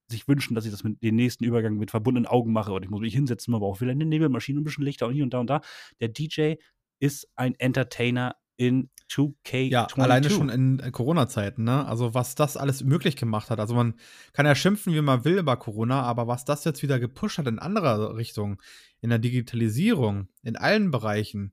sich 0.09 0.29
wünschen, 0.29 0.55
dass 0.55 0.64
ich 0.64 0.71
das 0.71 0.85
mit 0.85 1.03
dem 1.03 1.16
nächsten 1.16 1.45
Übergang 1.45 1.77
mit 1.77 1.90
verbundenen 1.90 2.27
Augen 2.27 2.53
mache 2.53 2.71
oder 2.73 2.85
ich 2.85 2.90
muss 2.90 3.01
mich 3.01 3.14
hinsetzen, 3.14 3.51
man 3.53 3.61
braucht 3.61 3.79
vielleicht 3.79 3.97
eine 3.97 4.07
Nebelmaschine, 4.07 4.61
ein 4.61 4.64
bisschen 4.64 4.85
Lichter 4.85 5.07
und 5.07 5.14
hier 5.14 5.25
und 5.25 5.35
da 5.35 5.40
und 5.40 5.51
da. 5.51 5.61
Der 6.01 6.09
DJ 6.09 6.55
ist 7.01 7.29
ein 7.35 7.55
Entertainer 7.59 8.37
in 8.57 8.90
2K22. 9.11 9.71
Ja, 9.71 9.87
alleine 9.97 10.31
schon 10.31 10.49
in 10.49 10.79
äh, 10.79 10.90
Corona-Zeiten, 10.90 11.64
ne? 11.64 11.85
Also, 11.87 12.14
was 12.14 12.35
das 12.35 12.57
alles 12.57 12.85
möglich 12.85 13.16
gemacht 13.16 13.51
hat. 13.51 13.59
Also, 13.59 13.75
man 13.75 13.95
kann 14.33 14.47
ja 14.47 14.55
schimpfen, 14.55 14.95
wie 14.95 15.01
man 15.01 15.25
will 15.25 15.38
über 15.38 15.57
Corona, 15.57 16.03
aber 16.03 16.29
was 16.29 16.45
das 16.45 16.64
jetzt 16.64 16.83
wieder 16.83 17.01
gepusht 17.01 17.38
hat 17.38 17.47
in 17.49 17.59
anderer 17.59 18.16
Richtung, 18.16 18.62
in 19.01 19.11
der 19.11 19.18
Digitalisierung, 19.18 20.29
in 20.42 20.57
allen 20.57 20.90
Bereichen, 20.90 21.53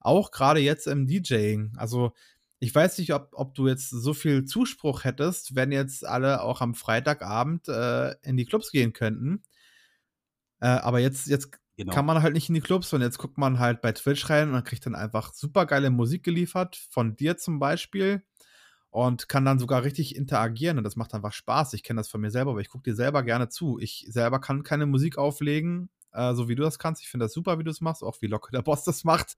auch 0.00 0.30
gerade 0.30 0.60
jetzt 0.60 0.86
im 0.86 1.06
DJing. 1.06 1.72
Also, 1.76 2.12
ich 2.58 2.74
weiß 2.74 2.98
nicht, 2.98 3.14
ob, 3.14 3.30
ob 3.32 3.54
du 3.54 3.68
jetzt 3.68 3.90
so 3.90 4.14
viel 4.14 4.44
Zuspruch 4.44 5.04
hättest, 5.04 5.54
wenn 5.56 5.72
jetzt 5.72 6.04
alle 6.06 6.42
auch 6.42 6.60
am 6.60 6.74
Freitagabend 6.74 7.68
äh, 7.68 8.12
in 8.22 8.36
die 8.36 8.44
Clubs 8.44 8.70
gehen 8.70 8.92
könnten. 8.92 9.42
Äh, 10.60 10.66
aber 10.68 10.98
jetzt, 11.00 11.26
jetzt 11.26 11.50
Genau. 11.76 11.94
kann 11.94 12.04
man 12.04 12.20
halt 12.22 12.34
nicht 12.34 12.50
in 12.50 12.54
die 12.54 12.60
Clubs 12.60 12.92
und 12.92 13.00
jetzt 13.00 13.16
guckt 13.16 13.38
man 13.38 13.58
halt 13.58 13.80
bei 13.80 13.92
Twitch 13.92 14.28
rein 14.28 14.48
und 14.48 14.52
man 14.52 14.64
kriegt 14.64 14.84
dann 14.84 14.94
einfach 14.94 15.32
super 15.32 15.64
geile 15.64 15.88
Musik 15.88 16.22
geliefert, 16.22 16.76
von 16.76 17.16
dir 17.16 17.38
zum 17.38 17.58
Beispiel 17.58 18.22
und 18.90 19.28
kann 19.30 19.46
dann 19.46 19.58
sogar 19.58 19.82
richtig 19.84 20.14
interagieren 20.14 20.76
und 20.76 20.84
das 20.84 20.96
macht 20.96 21.14
einfach 21.14 21.32
Spaß. 21.32 21.72
Ich 21.72 21.82
kenne 21.82 22.00
das 22.00 22.10
von 22.10 22.20
mir 22.20 22.30
selber, 22.30 22.50
aber 22.50 22.60
ich 22.60 22.68
gucke 22.68 22.82
dir 22.84 22.94
selber 22.94 23.22
gerne 23.22 23.48
zu. 23.48 23.78
Ich 23.78 24.06
selber 24.10 24.40
kann 24.40 24.62
keine 24.62 24.84
Musik 24.84 25.16
auflegen, 25.16 25.88
äh, 26.12 26.34
so 26.34 26.48
wie 26.48 26.54
du 26.54 26.62
das 26.62 26.78
kannst. 26.78 27.02
Ich 27.02 27.08
finde 27.08 27.26
das 27.26 27.32
super, 27.32 27.58
wie 27.58 27.64
du 27.64 27.70
es 27.70 27.80
machst, 27.80 28.02
auch 28.02 28.20
wie 28.20 28.26
locker 28.26 28.50
der 28.52 28.62
Boss 28.62 28.84
das 28.84 29.04
macht. 29.04 29.36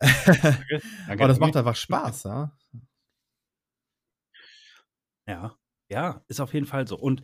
Danke. 0.00 0.82
Danke 1.06 1.22
aber 1.22 1.28
das 1.28 1.38
macht 1.38 1.56
einfach 1.56 1.76
Spaß, 1.76 2.24
ja. 2.24 2.56
Ja, 5.26 5.56
ja, 5.88 6.22
ist 6.28 6.40
auf 6.40 6.52
jeden 6.52 6.66
Fall 6.66 6.86
so. 6.86 6.98
Und 6.98 7.22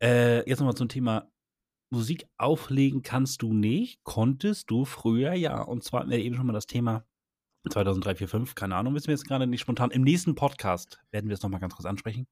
äh, 0.00 0.48
jetzt 0.48 0.60
nochmal 0.60 0.76
zum 0.76 0.88
Thema 0.88 1.30
Musik 1.90 2.26
auflegen 2.38 3.02
kannst 3.02 3.42
du 3.42 3.52
nicht, 3.52 4.02
konntest 4.04 4.70
du 4.70 4.84
früher 4.84 5.34
ja. 5.34 5.60
Und 5.60 5.84
zwar 5.84 6.00
hatten 6.00 6.10
wir 6.10 6.18
eben 6.18 6.36
schon 6.36 6.46
mal 6.46 6.52
das 6.52 6.66
Thema 6.66 7.04
2003, 7.70 8.16
4, 8.16 8.28
5, 8.28 8.54
keine 8.54 8.76
Ahnung, 8.76 8.94
wissen 8.94 9.08
wir 9.08 9.14
jetzt 9.14 9.26
gerade 9.26 9.46
nicht 9.46 9.60
spontan. 9.60 9.90
Im 9.90 10.02
nächsten 10.02 10.34
Podcast 10.34 11.00
werden 11.10 11.28
wir 11.28 11.34
es 11.34 11.42
nochmal 11.42 11.60
ganz 11.60 11.74
kurz 11.74 11.86
ansprechen. 11.86 12.26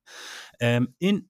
Ähm, 0.58 0.94
in 0.98 1.28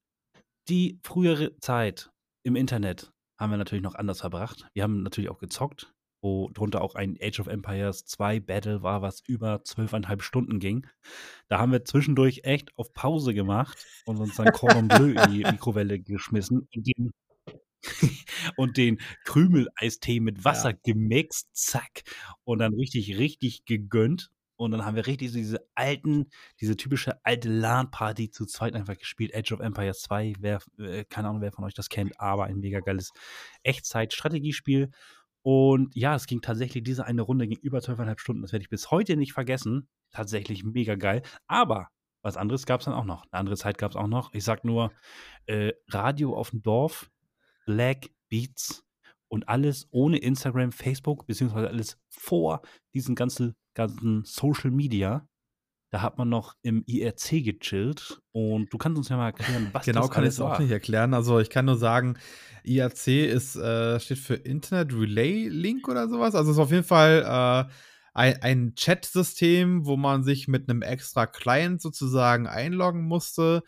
die 0.69 1.01
frühere 1.03 1.57
Zeit 1.59 2.11
im 2.43 2.57
Internet 2.57 3.13
haben 3.41 3.51
wir 3.51 3.57
natürlich 3.59 3.83
noch 3.83 3.95
anders 3.97 4.21
verbracht. 4.21 4.69
Wir 4.75 4.83
haben 4.85 5.03
natürlich 5.03 5.31
auch 5.31 5.39
gezockt, 5.39 5.95
wo 6.23 6.51
drunter 6.51 6.83
auch 6.83 6.95
ein 6.95 7.17
Age 7.21 7.41
of 7.41 7.47
Empires 7.49 8.05
2 8.05 8.41
Battle 8.41 8.83
war, 8.83 9.03
was 9.03 9.21
über 9.27 9.65
zwölfeinhalb 9.65 10.23
Stunden 10.23 10.59
ging. 10.61 10.87
Da 11.49 11.59
haben 11.59 11.73
wir 11.73 11.85
zwischendurch 11.85 12.43
echt 12.45 12.77
auf 12.79 12.93
Pause 12.93 13.35
gemacht 13.35 13.89
und 14.05 14.19
uns 14.19 14.37
dann 14.37 14.53
Cordon 14.53 14.91
Bleu 14.91 15.11
in 15.13 15.27
die 15.27 15.45
Mikrowelle 15.51 15.99
geschmissen 16.01 16.69
und 16.75 16.87
den, 16.87 17.13
und 18.57 18.77
den 18.77 19.01
Krümel-Eistee 19.25 20.21
mit 20.21 20.45
Wasser 20.45 20.73
Ja. 20.73 20.77
gemixt, 20.85 21.49
zack, 21.55 22.03
und 22.45 22.59
dann 22.61 22.75
richtig, 22.75 23.19
richtig 23.19 23.65
gegönnt. 23.65 24.31
Und 24.61 24.73
dann 24.73 24.85
haben 24.85 24.95
wir 24.95 25.07
richtig 25.07 25.31
so 25.31 25.39
diese 25.39 25.67
alten, 25.75 26.29
diese 26.61 26.77
typische 26.77 27.25
alte 27.25 27.49
LAN-Party 27.49 28.31
zu 28.31 28.45
zweit 28.45 28.75
einfach 28.75 28.99
gespielt. 28.99 29.35
Age 29.35 29.53
of 29.53 29.61
Empires 29.61 30.03
2, 30.03 30.35
wer, 30.39 30.61
äh, 30.79 31.05
keine 31.05 31.29
Ahnung, 31.29 31.41
wer 31.41 31.51
von 31.51 31.65
euch 31.65 31.73
das 31.73 31.89
kennt, 31.89 32.21
aber 32.21 32.45
ein 32.45 32.59
mega 32.59 32.81
geiles 32.81 33.13
Echtzeit-Strategiespiel. 33.63 34.91
Und 35.41 35.97
ja, 35.97 36.15
es 36.15 36.27
ging 36.27 36.43
tatsächlich, 36.43 36.85
diese 36.85 37.07
eine 37.07 37.23
Runde 37.23 37.49
ging 37.49 37.59
über 37.63 37.81
zwölfeinhalb 37.81 38.21
Stunden. 38.21 38.43
Das 38.43 38.53
werde 38.53 38.63
ich 38.63 38.69
bis 38.69 38.91
heute 38.91 39.17
nicht 39.17 39.33
vergessen. 39.33 39.89
Tatsächlich 40.11 40.63
mega 40.63 40.95
geil. 40.95 41.23
Aber 41.47 41.89
was 42.21 42.37
anderes 42.37 42.67
gab 42.67 42.81
es 42.81 42.85
dann 42.85 42.93
auch 42.93 43.07
noch. 43.07 43.25
Eine 43.31 43.41
andere 43.41 43.57
Zeit 43.57 43.79
gab 43.79 43.93
es 43.93 43.97
auch 43.97 44.09
noch. 44.09 44.35
Ich 44.35 44.45
sag 44.45 44.63
nur, 44.63 44.93
äh, 45.47 45.73
Radio 45.89 46.37
auf 46.37 46.51
dem 46.51 46.61
Dorf, 46.61 47.11
Black 47.65 48.11
Beats 48.29 48.85
und 49.31 49.49
alles 49.49 49.87
ohne 49.93 50.19
Instagram, 50.19 50.73
Facebook, 50.73 51.27
beziehungsweise 51.27 51.69
alles 51.69 51.99
vor 52.09 52.63
diesen 52.95 53.15
ganzen, 53.15 53.55
ganzen 53.75 54.25
Social 54.25 54.71
Media. 54.71 55.27
Da 55.93 56.03
hat 56.03 56.19
man 56.19 56.29
noch 56.29 56.55
im 56.63 56.85
IRC 56.87 57.45
gechillt. 57.45 58.21
Und 58.33 58.73
du 58.73 58.79
kannst 58.79 58.99
uns 58.99 59.09
ja 59.09 59.17
mal 59.17 59.27
erklären, 59.27 59.71
was 59.73 59.87
Genau 59.87 60.03
das 60.03 60.11
kann 60.11 60.25
ich 60.25 60.31
es 60.31 60.41
auch 60.41 60.59
nicht 60.59 60.71
erklären. 60.71 61.15
Also 61.15 61.39
ich 61.41 61.51
kann 61.51 61.65
nur 61.65 61.77
sagen, 61.77 62.17
IRC 62.65 63.09
ist, 63.09 63.57
äh, 63.57 63.99
steht 63.99 64.19
für 64.19 64.35
Internet 64.35 64.93
Relay 64.93 65.49
Link 65.49 65.89
oder 65.89 66.09
sowas. 66.09 66.35
Also 66.35 66.51
es 66.51 66.57
ist 66.57 66.63
auf 66.63 66.71
jeden 66.71 66.85
Fall 66.85 67.23
äh, 67.23 67.73
ein, 68.15 68.43
ein 68.43 68.75
Chat-System, 68.75 69.87
wo 69.87 69.97
man 69.97 70.25
sich 70.25 70.49
mit 70.49 70.69
einem 70.69 70.83
extra 70.83 71.27
Client 71.27 71.81
sozusagen 71.81 72.47
einloggen 72.47 73.03
musste. 73.03 73.63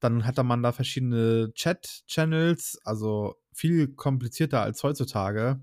Dann 0.00 0.26
hatte 0.26 0.42
man 0.42 0.62
da 0.62 0.72
verschiedene 0.72 1.52
Chat-Channels, 1.54 2.80
also 2.84 3.36
viel 3.54 3.88
komplizierter 3.88 4.62
als 4.62 4.82
heutzutage. 4.82 5.60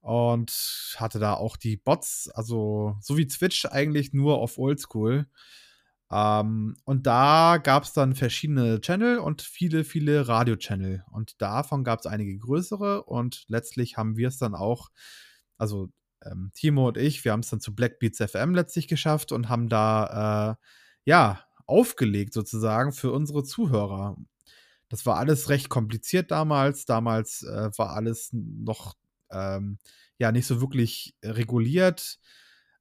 Und 0.00 0.94
hatte 0.96 1.18
da 1.18 1.34
auch 1.34 1.56
die 1.58 1.76
Bots, 1.76 2.30
also 2.32 2.96
so 3.02 3.18
wie 3.18 3.26
Twitch 3.26 3.66
eigentlich 3.66 4.14
nur 4.14 4.38
auf 4.38 4.56
Oldschool. 4.58 5.26
Ähm, 6.12 6.76
und 6.84 7.06
da 7.06 7.58
gab 7.62 7.84
es 7.84 7.92
dann 7.92 8.14
verschiedene 8.14 8.80
Channel 8.80 9.18
und 9.18 9.42
viele, 9.42 9.84
viele 9.84 10.26
Radio-Channel. 10.26 11.04
Und 11.12 11.40
davon 11.40 11.84
gab 11.84 12.00
es 12.00 12.06
einige 12.06 12.36
größere 12.38 13.04
und 13.04 13.44
letztlich 13.48 13.96
haben 13.96 14.16
wir 14.16 14.28
es 14.28 14.38
dann 14.38 14.54
auch, 14.54 14.88
also 15.58 15.90
ähm, 16.24 16.50
Timo 16.54 16.88
und 16.88 16.96
ich, 16.98 17.24
wir 17.24 17.32
haben 17.32 17.40
es 17.40 17.50
dann 17.50 17.60
zu 17.60 17.74
Black 17.74 17.98
Beats 18.00 18.18
FM 18.18 18.54
letztlich 18.54 18.88
geschafft 18.88 19.32
und 19.32 19.48
haben 19.48 19.68
da, 19.68 20.56
äh, 20.58 20.66
ja, 21.04 21.44
aufgelegt 21.66 22.34
sozusagen 22.34 22.92
für 22.92 23.12
unsere 23.12 23.44
Zuhörer. 23.44 24.16
Das 24.90 25.06
war 25.06 25.16
alles 25.16 25.48
recht 25.48 25.70
kompliziert 25.70 26.30
damals. 26.30 26.84
Damals 26.84 27.42
äh, 27.44 27.70
war 27.78 27.94
alles 27.94 28.30
noch 28.32 28.96
ähm, 29.30 29.78
ja 30.18 30.32
nicht 30.32 30.46
so 30.46 30.60
wirklich 30.60 31.14
reguliert 31.24 32.18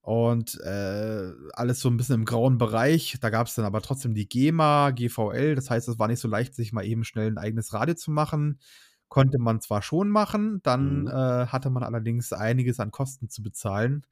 und 0.02 0.60
äh, 0.62 1.32
alles 1.54 1.80
so 1.82 1.90
ein 1.90 1.98
bisschen 1.98 2.16
im 2.16 2.26
grauen 2.26 2.58
Bereich. 2.58 3.18
Da 3.22 3.30
gab 3.30 3.48
es 3.48 3.56
dann 3.56 3.66
aber 3.66 3.82
trotzdem 3.82 4.16
die 4.16 4.28
GEMA, 4.28 4.92
GVL. 4.92 5.56
Das 5.56 5.70
heißt, 5.70 5.88
es 5.88 6.00
war 6.00 6.08
nicht 6.10 6.20
so 6.20 6.28
leicht, 6.28 6.56
sich 6.56 6.74
mal 6.74 6.86
eben 6.86 7.04
schnell 7.06 7.28
ein 7.32 7.38
eigenes 7.38 7.74
Radio 7.74 7.96
zu 7.96 8.12
machen. 8.12 8.60
Konnte 9.08 9.40
man 9.40 9.60
zwar 9.62 9.82
schon 9.82 10.10
machen, 10.10 10.62
dann 10.64 11.02
Mhm. 11.04 11.08
äh, 11.08 11.48
hatte 11.48 11.70
man 11.72 11.84
allerdings 11.84 12.32
einiges 12.34 12.80
an 12.80 12.92
Kosten 12.92 13.30
zu 13.30 13.42
bezahlen. 13.44 14.06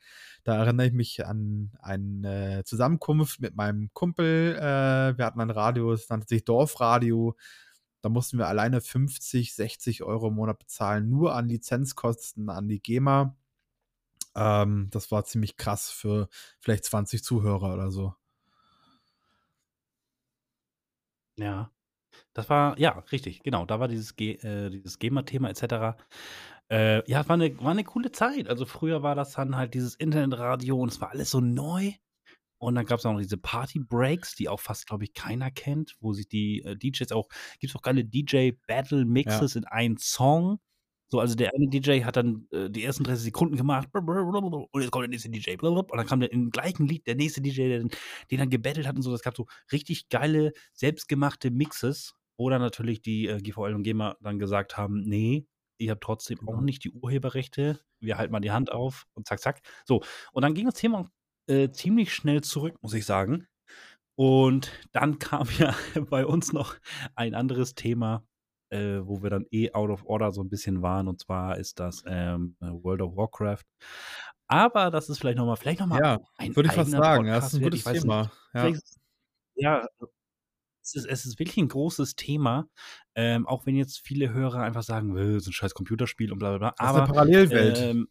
Da 0.44 0.56
erinnere 0.58 0.88
ich 0.88 0.94
mich 0.94 1.26
an 1.26 1.72
eine 1.82 2.64
Zusammenkunft 2.66 3.40
mit 3.42 3.56
meinem 3.56 3.90
Kumpel. 3.94 4.56
Äh, 4.58 5.18
wir 5.18 5.26
hatten 5.26 5.42
ein 5.42 5.52
Radio, 5.52 5.92
es 5.94 6.10
nannte 6.10 6.28
sich 6.28 6.46
Dorfradio. 6.46 7.36
Da 8.08 8.12
mussten 8.12 8.38
wir 8.38 8.48
alleine 8.48 8.80
50, 8.80 9.54
60 9.54 10.02
Euro 10.04 10.30
im 10.30 10.36
Monat 10.36 10.60
bezahlen, 10.60 11.10
nur 11.10 11.36
an 11.36 11.50
Lizenzkosten 11.50 12.50
an 12.50 12.70
die 12.70 12.80
GEMA. 12.82 13.36
Ähm, 14.34 14.88
das 14.92 15.12
war 15.12 15.26
ziemlich 15.26 15.58
krass 15.58 15.90
für 15.90 16.30
vielleicht 16.62 16.86
20 16.86 17.22
Zuhörer 17.22 17.74
oder 17.74 17.92
so. 17.92 18.16
Ja. 21.36 21.70
Das 22.32 22.50
war, 22.50 22.80
ja, 22.80 23.00
richtig, 23.12 23.44
genau. 23.44 23.66
Da 23.66 23.82
war 23.82 23.90
dieses, 23.90 24.16
Ge 24.16 24.36
äh, 24.36 24.70
dieses 24.70 25.00
GEMA-Thema 25.00 25.50
etc. 25.50 25.98
Äh, 26.72 27.12
ja, 27.12 27.28
war 27.28 27.34
eine, 27.34 27.60
war 27.62 27.72
eine 27.72 27.84
coole 27.84 28.14
Zeit. 28.14 28.48
Also 28.48 28.66
früher 28.66 29.04
war 29.04 29.16
das 29.16 29.34
dann 29.34 29.58
halt 29.58 29.74
dieses 29.74 29.96
Internetradio 29.96 30.80
und 30.80 30.94
es 30.94 31.02
war 31.02 31.12
alles 31.12 31.30
so 31.30 31.42
neu. 31.42 31.92
Und 32.60 32.76
dann 32.76 32.86
gab 32.86 33.00
es 33.00 33.06
auch 33.06 33.14
noch 33.14 33.22
diese 33.22 33.38
Party-Breaks, 33.38 34.36
die 34.36 34.50
auch 34.50 34.60
fast, 34.60 34.88
glaube 34.88 35.04
ich, 35.04 35.14
keiner 35.14 35.52
kennt, 35.52 35.96
wo 36.00 36.14
sich 36.14 36.28
die 36.28 36.64
äh, 36.64 36.76
DJs 36.76 37.12
auch, 37.12 37.28
gibt 37.60 37.72
es 37.72 37.76
auch 37.76 37.84
geile 37.84 38.04
DJ-Battle-Mixes 38.04 39.56
in 39.56 39.66
einen 39.66 39.98
Song. 39.98 40.60
So, 41.10 41.20
also 41.22 41.36
der 41.36 41.54
eine 41.56 41.70
DJ 41.70 42.04
hat 42.04 42.18
dann 42.18 42.48
äh, 42.52 42.70
die 42.70 42.84
ersten 42.84 43.04
30 43.06 43.24
Sekunden 43.26 43.56
gemacht 43.56 43.88
und 43.94 44.82
jetzt 44.82 44.92
kommt 44.92 45.04
der 45.04 45.10
nächste 45.10 45.30
DJ 45.30 45.56
und 45.62 45.90
dann 45.92 46.06
kam 46.06 46.20
der 46.20 46.32
im 46.34 46.50
gleichen 46.50 46.86
Lied 46.86 47.08
der 47.08 47.16
nächste 47.16 47.42
DJ, 47.42 47.70
der 47.70 47.80
den, 47.80 47.90
den 48.30 48.40
dann 48.40 48.50
gebettelt 48.50 48.88
hat 48.88 48.96
und 48.98 49.04
so. 49.04 49.12
Das 49.12 49.22
gab 49.22 49.38
so 49.38 49.46
richtig 49.72 50.10
geile, 50.10 50.52
selbstgemachte 50.74 51.50
Mixes, 51.50 52.14
wo 52.38 52.50
dann 52.50 52.62
natürlich 52.62 53.02
die 53.02 53.28
äh, 53.28 53.40
GVL 53.42 53.74
und 53.74 53.84
GEMA 53.84 54.18
dann 54.22 54.38
gesagt 54.38 54.76
haben, 54.78 55.02
nee, 55.06 55.48
ihr 55.78 55.92
habt 55.92 56.04
trotzdem 56.04 56.40
auch 56.42 56.54
Genau. 56.54 56.62
nicht 56.62 56.84
die 56.84 56.92
Urheberrechte, 56.92 57.80
wir 58.02 58.18
halten 58.18 58.34
mal 58.34 58.42
die 58.42 58.52
Hand 58.52 58.72
auf 58.72 59.06
und 59.14 59.28
zack, 59.28 59.40
zack. 59.40 59.62
So, 59.86 60.04
und 60.34 60.42
dann 60.42 60.54
ging 60.56 60.66
das 60.66 60.76
Thema 60.76 61.10
äh, 61.48 61.70
ziemlich 61.72 62.14
schnell 62.14 62.42
zurück, 62.42 62.76
muss 62.82 62.94
ich 62.94 63.06
sagen. 63.06 63.48
Und 64.16 64.72
dann 64.92 65.20
kam 65.20 65.48
ja 65.58 65.76
bei 66.10 66.26
uns 66.26 66.54
noch 66.54 66.76
ein 67.16 67.36
anderes 67.36 67.76
Thema, 67.76 68.24
äh, 68.70 69.00
wo 69.04 69.22
wir 69.24 69.30
dann 69.30 69.46
eh 69.52 69.72
out 69.74 69.90
of 69.90 70.06
order 70.06 70.32
so 70.32 70.42
ein 70.42 70.50
bisschen 70.50 70.82
waren. 70.82 71.08
Und 71.08 71.22
zwar 71.22 71.58
ist 71.58 71.80
das 71.80 72.04
ähm, 72.06 72.56
World 72.60 73.02
of 73.02 73.16
Warcraft. 73.16 73.64
Aber 74.48 74.92
das 74.92 75.10
ist 75.10 75.20
vielleicht 75.20 75.38
nochmal, 75.38 75.58
vielleicht 75.58 75.82
nochmal 75.82 76.00
Ja, 76.02 76.20
ein 76.38 76.56
würde 76.56 76.70
ich 76.70 76.76
fast 76.76 76.92
sagen. 76.92 77.26
Ja, 77.28 77.36
das 77.36 77.52
Podcast 77.52 77.54
ist 77.54 77.60
ein 77.60 77.64
gutes 77.64 77.84
Thema. 78.02 78.32
Ja. 78.54 78.72
Ja, 79.60 79.88
es 80.84 80.96
ist, 80.96 81.06
es 81.06 81.26
ist 81.26 81.40
wirklich 81.40 81.58
ein 81.58 81.68
großes 81.68 82.16
Thema. 82.16 82.68
Ähm, 83.16 83.46
auch 83.48 83.66
wenn 83.66 83.76
jetzt 83.76 84.00
viele 84.00 84.32
Hörer 84.34 84.62
einfach 84.62 84.84
sagen, 84.84 85.18
"Äh, 85.18 85.34
das 85.34 85.44
ist 85.44 85.48
ein 85.48 85.54
scheiß 85.54 85.74
Computerspiel 85.74 86.32
und 86.32 86.40
bla 86.40 86.58
bla 86.58 86.58
bla. 86.60 86.74
Das 86.78 86.90
ist 86.90 86.94
eine 86.96 87.04
Aber 87.04 87.14
Parallelwelt. 87.14 87.78
ähm, 87.80 88.08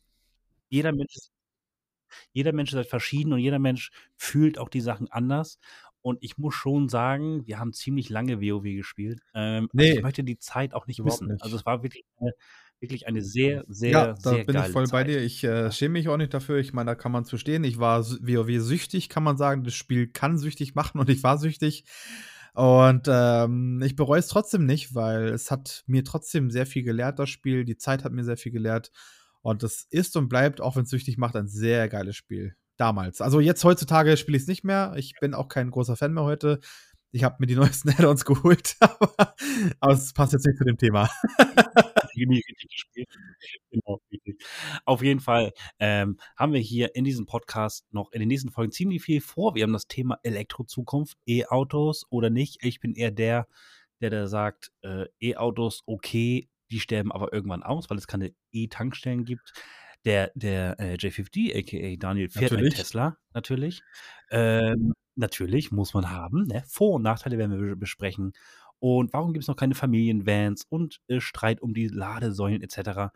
jeder 0.69 0.93
Mensch 0.93 1.15
ist 1.15 1.31
jeder 2.33 2.53
Mensch 2.53 2.71
ist 2.73 2.77
halt 2.77 2.89
verschieden 2.89 3.33
und 3.33 3.39
jeder 3.41 3.59
Mensch 3.59 3.91
fühlt 4.17 4.59
auch 4.59 4.69
die 4.69 4.81
Sachen 4.81 5.11
anders. 5.11 5.59
Und 6.03 6.19
ich 6.23 6.39
muss 6.39 6.55
schon 6.55 6.89
sagen, 6.89 7.47
wir 7.47 7.59
haben 7.59 7.73
ziemlich 7.73 8.11
lange 8.11 8.41
WoW 8.41 8.63
gespielt. 8.63 9.21
Ähm, 9.35 9.69
also 9.77 9.93
ich 9.93 9.99
Nee, 9.99 10.03
möchte 10.03 10.23
die 10.25 10.39
Zeit 10.39 10.75
auch 10.75 10.87
nicht 10.87 11.03
missen. 11.03 11.29
nicht. 11.29 11.43
Also 11.43 11.57
es 11.57 11.67
war 11.67 11.83
wirklich 11.83 12.05
eine, 12.19 12.33
wirklich 12.81 13.07
eine 13.09 13.23
sehr, 13.23 13.65
Ja, 13.89 14.09
sehr, 14.09 14.15
da 14.23 14.31
sehr 14.31 14.45
bin 14.45 14.57
ich 14.57 14.69
voll 14.69 14.89
bei 14.89 15.05
Zeit. 15.05 15.09
dir. 15.09 15.21
Ich 15.23 15.45
äh, 15.45 15.71
schäme 15.71 15.93
mich 15.95 16.09
auch 16.09 16.17
nicht 16.17 16.35
dafür. 16.35 16.59
Ich 16.59 16.73
meine, 16.73 16.91
da 16.91 16.95
kann 16.95 17.13
man 17.13 17.25
zu 17.25 17.39
stehen. 17.39 17.65
Ich 17.65 17.79
war 17.79 18.05
WoW-süchtig, 18.05 19.09
kann 19.09 19.23
man 19.23 19.37
sagen. 19.37 19.65
Das 19.65 19.75
Spiel 19.75 20.09
kann 20.09 20.39
süchtig 20.39 20.75
machen 20.75 20.99
und 21.01 21.09
ich 21.09 21.23
war 21.23 21.39
süchtig. 21.39 21.85
Und 22.55 23.07
ähm, 23.09 23.83
ich 23.85 23.97
bereue 23.97 24.19
es 24.19 24.29
trotzdem 24.29 24.65
nicht, 24.67 24.95
weil 24.95 25.29
es 25.29 25.51
hat 25.51 25.85
mir 25.87 26.05
trotzdem 26.05 26.51
sehr 26.51 26.67
viel 26.67 26.83
gelehrt, 26.85 27.19
das 27.19 27.29
Spiel. 27.31 27.65
Die 27.65 27.77
Zeit 27.77 28.03
hat 28.05 28.13
mir 28.13 28.25
sehr 28.25 28.37
viel 28.39 28.53
gelehrt. 28.53 28.91
Und 29.47 29.63
es 29.63 29.87
ist 29.91 30.17
und 30.17 30.29
bleibt, 30.29 30.61
auch 30.61 30.75
wenn 30.75 30.83
es 30.83 30.91
süchtig 30.91 31.19
macht, 31.19 31.37
ein 31.37 31.47
sehr 31.47 31.89
geiles 31.89 32.17
Spiel. 32.17 32.57
Damals. 32.79 33.21
Also 33.21 33.39
jetzt 33.39 33.63
heutzutage 33.63 34.17
spiele 34.17 34.37
ich 34.37 34.43
es 34.43 34.49
nicht 34.49 34.65
mehr. 34.65 34.95
Ich 34.97 35.13
bin 35.21 35.35
auch 35.35 35.47
kein 35.47 35.71
großer 35.71 35.95
Fan 35.95 36.13
mehr 36.13 36.25
heute. 36.25 36.59
Ich 37.13 37.23
habe 37.23 37.37
mir 37.39 37.47
die 37.47 37.55
neuesten 37.55 37.91
Add-ons 37.91 38.25
geholt, 38.25 38.75
aber, 38.81 39.37
aber 39.79 39.93
es 39.93 40.13
passt 40.13 40.33
jetzt 40.33 40.47
nicht 40.47 40.59
zu 40.59 40.65
dem 40.65 40.77
Thema. 40.79 41.09
Genau. 43.71 44.01
Auf 44.85 45.03
jeden 45.05 45.21
Fall, 45.21 45.53
ähm, 45.79 46.19
haben 46.37 46.53
wir 46.53 46.61
hier 46.61 46.97
in 46.97 47.05
diesem 47.05 47.27
Podcast 47.27 47.87
noch 47.93 48.11
in 48.11 48.19
den 48.19 48.29
nächsten 48.29 48.51
Folgen 48.51 48.73
ziemlich 48.73 49.01
viel 49.01 49.21
vor. 49.21 49.55
Wir 49.55 49.63
haben 49.63 49.73
das 49.73 49.87
Thema 49.87 50.19
Elektrozukunft, 50.25 51.17
E-Autos 51.25 52.05
oder 52.11 52.31
nicht. 52.31 52.65
Ich 52.65 52.81
bin 52.81 52.95
eher 52.95 53.13
der, 53.13 53.47
der 54.01 54.11
da 54.11 54.27
sagt, 54.27 54.73
äh, 54.83 55.05
E-Autos 55.21 55.85
okay, 55.87 56.49
die 56.71 56.81
sterben 56.81 57.13
aber 57.13 57.33
irgendwann 57.33 57.63
aus, 57.63 57.91
weil 57.91 57.99
es 57.99 58.07
keine 58.07 58.33
E-Tankstellen 58.53 59.25
gibt. 59.25 59.53
Der 60.05 60.31
der, 60.35 60.79
äh, 60.81 60.95
J50, 60.97 61.53
aka 61.59 61.97
Daniel, 61.99 62.29
fährt 62.31 62.57
einen 62.57 62.65
Natürlich. 62.65 62.75
Tesla, 62.75 63.17
natürlich. 63.35 63.83
Ähm, 64.31 64.93
natürlich, 65.17 65.73
muss 65.73 65.95
man 65.95 66.11
haben, 66.11 66.45
ne? 66.47 66.63
Vor 66.69 66.95
und 66.95 67.03
Nachteile 67.03 67.39
werden 67.39 67.53
wir 67.61 67.71
be 67.71 67.77
besprechen. 67.77 68.33
Und 68.79 69.13
warum 69.15 69.33
gibt's 69.33 69.49
noch 69.49 69.57
keine 69.57 69.75
Familienvans 69.75 70.65
und, 70.69 71.01
äh, 71.09 71.21
Streit 71.21 71.61
um 71.63 71.75
die 71.75 71.89
Ladesäulen 71.89 72.63
et 72.63 72.71
cetera. 72.73 73.11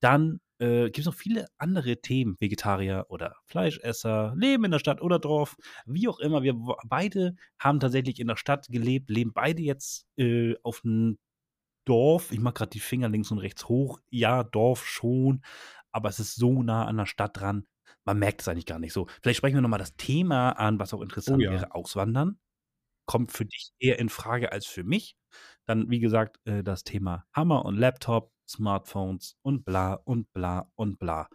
Dann, 0.00 0.40
äh, 0.58 0.84
gibt's 0.90 1.04
noch 1.06 1.14
viele 1.14 1.46
andere 1.58 2.00
Themen, 2.00 2.36
Vegetarier 2.40 3.06
oder 3.08 3.36
Fleischesser, 3.46 4.34
Leben 4.36 4.64
in 4.64 4.70
der 4.72 4.78
Stadt 4.80 5.00
oder 5.02 5.18
Dorf, 5.20 5.56
wie 5.86 6.08
auch 6.08 6.18
immer. 6.18 6.42
Wir 6.42 6.54
beide 6.88 7.36
haben 7.58 7.78
tatsächlich 7.80 8.18
in 8.20 8.26
der 8.28 8.36
Stadt 8.36 8.66
gelebt, 8.70 9.10
leben 9.10 9.32
beide 9.34 9.62
jetzt, 9.62 10.06
äh, 10.16 10.54
auf'm 10.64 11.18
Dorf. 11.84 12.32
Ich 12.32 12.40
mache 12.40 12.54
grad 12.54 12.74
die 12.74 12.80
Finger 12.80 13.08
links 13.08 13.30
und 13.30 13.38
rechts 13.38 13.68
hoch. 13.68 14.00
Ja, 14.10 14.44
Dorf 14.44 14.86
schon, 14.86 15.42
aber 15.92 16.08
es 16.08 16.20
ist 16.20 16.36
so 16.36 16.62
nah 16.62 16.86
an 16.86 16.96
der 16.96 17.06
Stadt 17.06 17.38
dran. 17.40 17.66
Man 18.04 18.18
merkt 18.18 18.40
es 18.42 18.48
eigentlich 18.48 18.66
gar 18.66 18.78
nicht 18.78 18.92
so. 18.92 19.06
Vielleicht 19.22 19.38
sprechen 19.38 19.54
wir 19.56 19.62
noch 19.62 19.68
mal 19.68 19.78
das 19.78 19.96
Thema 19.96 20.50
an, 20.52 20.78
was 20.78 20.94
auch 20.94 21.00
Oh 21.00 21.02
interessant 21.02 21.40
ja. 21.40 21.50
wäre, 21.50 21.74
Auswandern. 21.74 22.38
Kommt 23.06 23.32
für 23.32 23.44
dich 23.46 23.72
eher 23.80 23.98
in 23.98 24.08
Frage 24.08 24.52
als 24.52 24.66
für 24.66 24.84
mich. 24.84 25.16
Dann, 25.66 25.90
wie 25.90 26.00
gesagt, 26.00 26.38
äh, 26.46 26.62
das 26.62 26.84
Thema 26.84 27.26
Hammer 27.34 27.64
und 27.64 27.76
Laptop, 27.76 28.32
Smartphones 28.48 29.36
und 29.42 29.64
bla 29.64 29.94
und 29.94 30.32
bla 30.32 30.70
und 30.76 30.98
bla. 30.98 31.28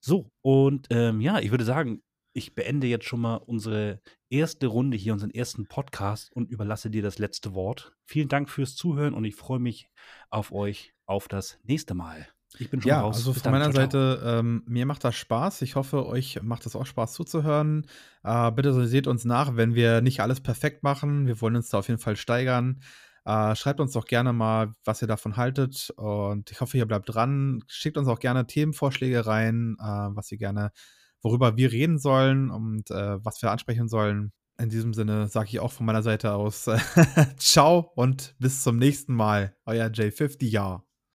So, 0.00 0.30
und, 0.42 0.88
ähm, 0.90 1.20
ja, 1.20 1.38
ich 1.40 1.50
würde 1.50 1.64
sagen, 1.64 2.02
ich 2.32 2.54
beende 2.54 2.86
jetzt 2.86 3.06
schon 3.06 3.20
mal 3.20 3.36
unsere 3.36 4.00
erste 4.28 4.66
Runde 4.68 4.96
hier, 4.96 5.12
unseren 5.12 5.30
ersten 5.30 5.66
Podcast 5.66 6.30
und 6.32 6.50
überlasse 6.50 6.90
dir 6.90 7.02
das 7.02 7.18
letzte 7.18 7.54
Wort. 7.54 7.92
Vielen 8.04 8.28
Dank 8.28 8.48
fürs 8.48 8.76
Zuhören 8.76 9.14
und 9.14 9.24
ich 9.24 9.34
freue 9.34 9.58
mich 9.58 9.88
auf 10.30 10.52
euch 10.52 10.94
auf 11.06 11.26
das 11.28 11.58
nächste 11.64 11.94
Mal. 11.94 12.28
Ich 12.58 12.68
bin 12.70 12.80
schon 12.82 12.88
Ja, 12.88 13.00
raus. 13.02 13.16
also 13.16 13.32
Bis 13.32 13.42
von 13.42 13.52
dann. 13.52 13.60
meiner. 13.60 13.72
Seite, 13.72 14.22
ähm, 14.24 14.64
mir 14.66 14.84
macht 14.86 15.04
das 15.04 15.14
Spaß. 15.14 15.62
Ich 15.62 15.76
hoffe, 15.76 16.06
euch 16.06 16.42
macht 16.42 16.66
es 16.66 16.74
auch 16.74 16.86
Spaß 16.86 17.12
zuzuhören. 17.12 17.86
Äh, 18.24 18.50
bitte 18.52 18.86
seht 18.88 19.06
uns 19.06 19.24
nach, 19.24 19.56
wenn 19.56 19.74
wir 19.74 20.00
nicht 20.00 20.20
alles 20.20 20.40
perfekt 20.40 20.82
machen. 20.82 21.26
Wir 21.26 21.40
wollen 21.40 21.54
uns 21.56 21.68
da 21.70 21.78
auf 21.78 21.88
jeden 21.88 22.00
Fall 22.00 22.16
steigern. 22.16 22.82
Äh, 23.24 23.54
schreibt 23.54 23.78
uns 23.80 23.92
doch 23.92 24.04
gerne 24.06 24.32
mal, 24.32 24.72
was 24.84 25.00
ihr 25.02 25.06
davon 25.08 25.36
haltet. 25.36 25.92
Und 25.96 26.50
ich 26.50 26.60
hoffe, 26.60 26.76
ihr 26.76 26.86
bleibt 26.86 27.14
dran. 27.14 27.62
Schickt 27.68 27.96
uns 27.96 28.08
auch 28.08 28.18
gerne 28.18 28.46
Themenvorschläge 28.46 29.26
rein, 29.26 29.76
äh, 29.78 29.84
was 29.84 30.32
ihr 30.32 30.38
gerne, 30.38 30.72
worüber 31.22 31.56
wir 31.56 31.72
reden 31.72 31.98
sollen 31.98 32.50
und 32.50 32.90
äh, 32.90 33.24
was 33.24 33.42
wir 33.42 33.50
ansprechen 33.50 33.88
sollen. 33.88 34.32
In 34.60 34.68
diesem 34.68 34.92
Sinne 34.92 35.28
sage 35.28 35.48
ich 35.48 35.60
auch 35.60 35.72
von 35.72 35.86
meiner 35.86 36.02
Seite 36.02 36.34
aus 36.34 36.68
Ciao 37.38 37.92
und 37.94 38.34
bis 38.38 38.62
zum 38.62 38.76
nächsten 38.76 39.14
Mal. 39.14 39.56
Euer 39.64 39.86
J50 39.86 40.48
Ja. 40.48 40.84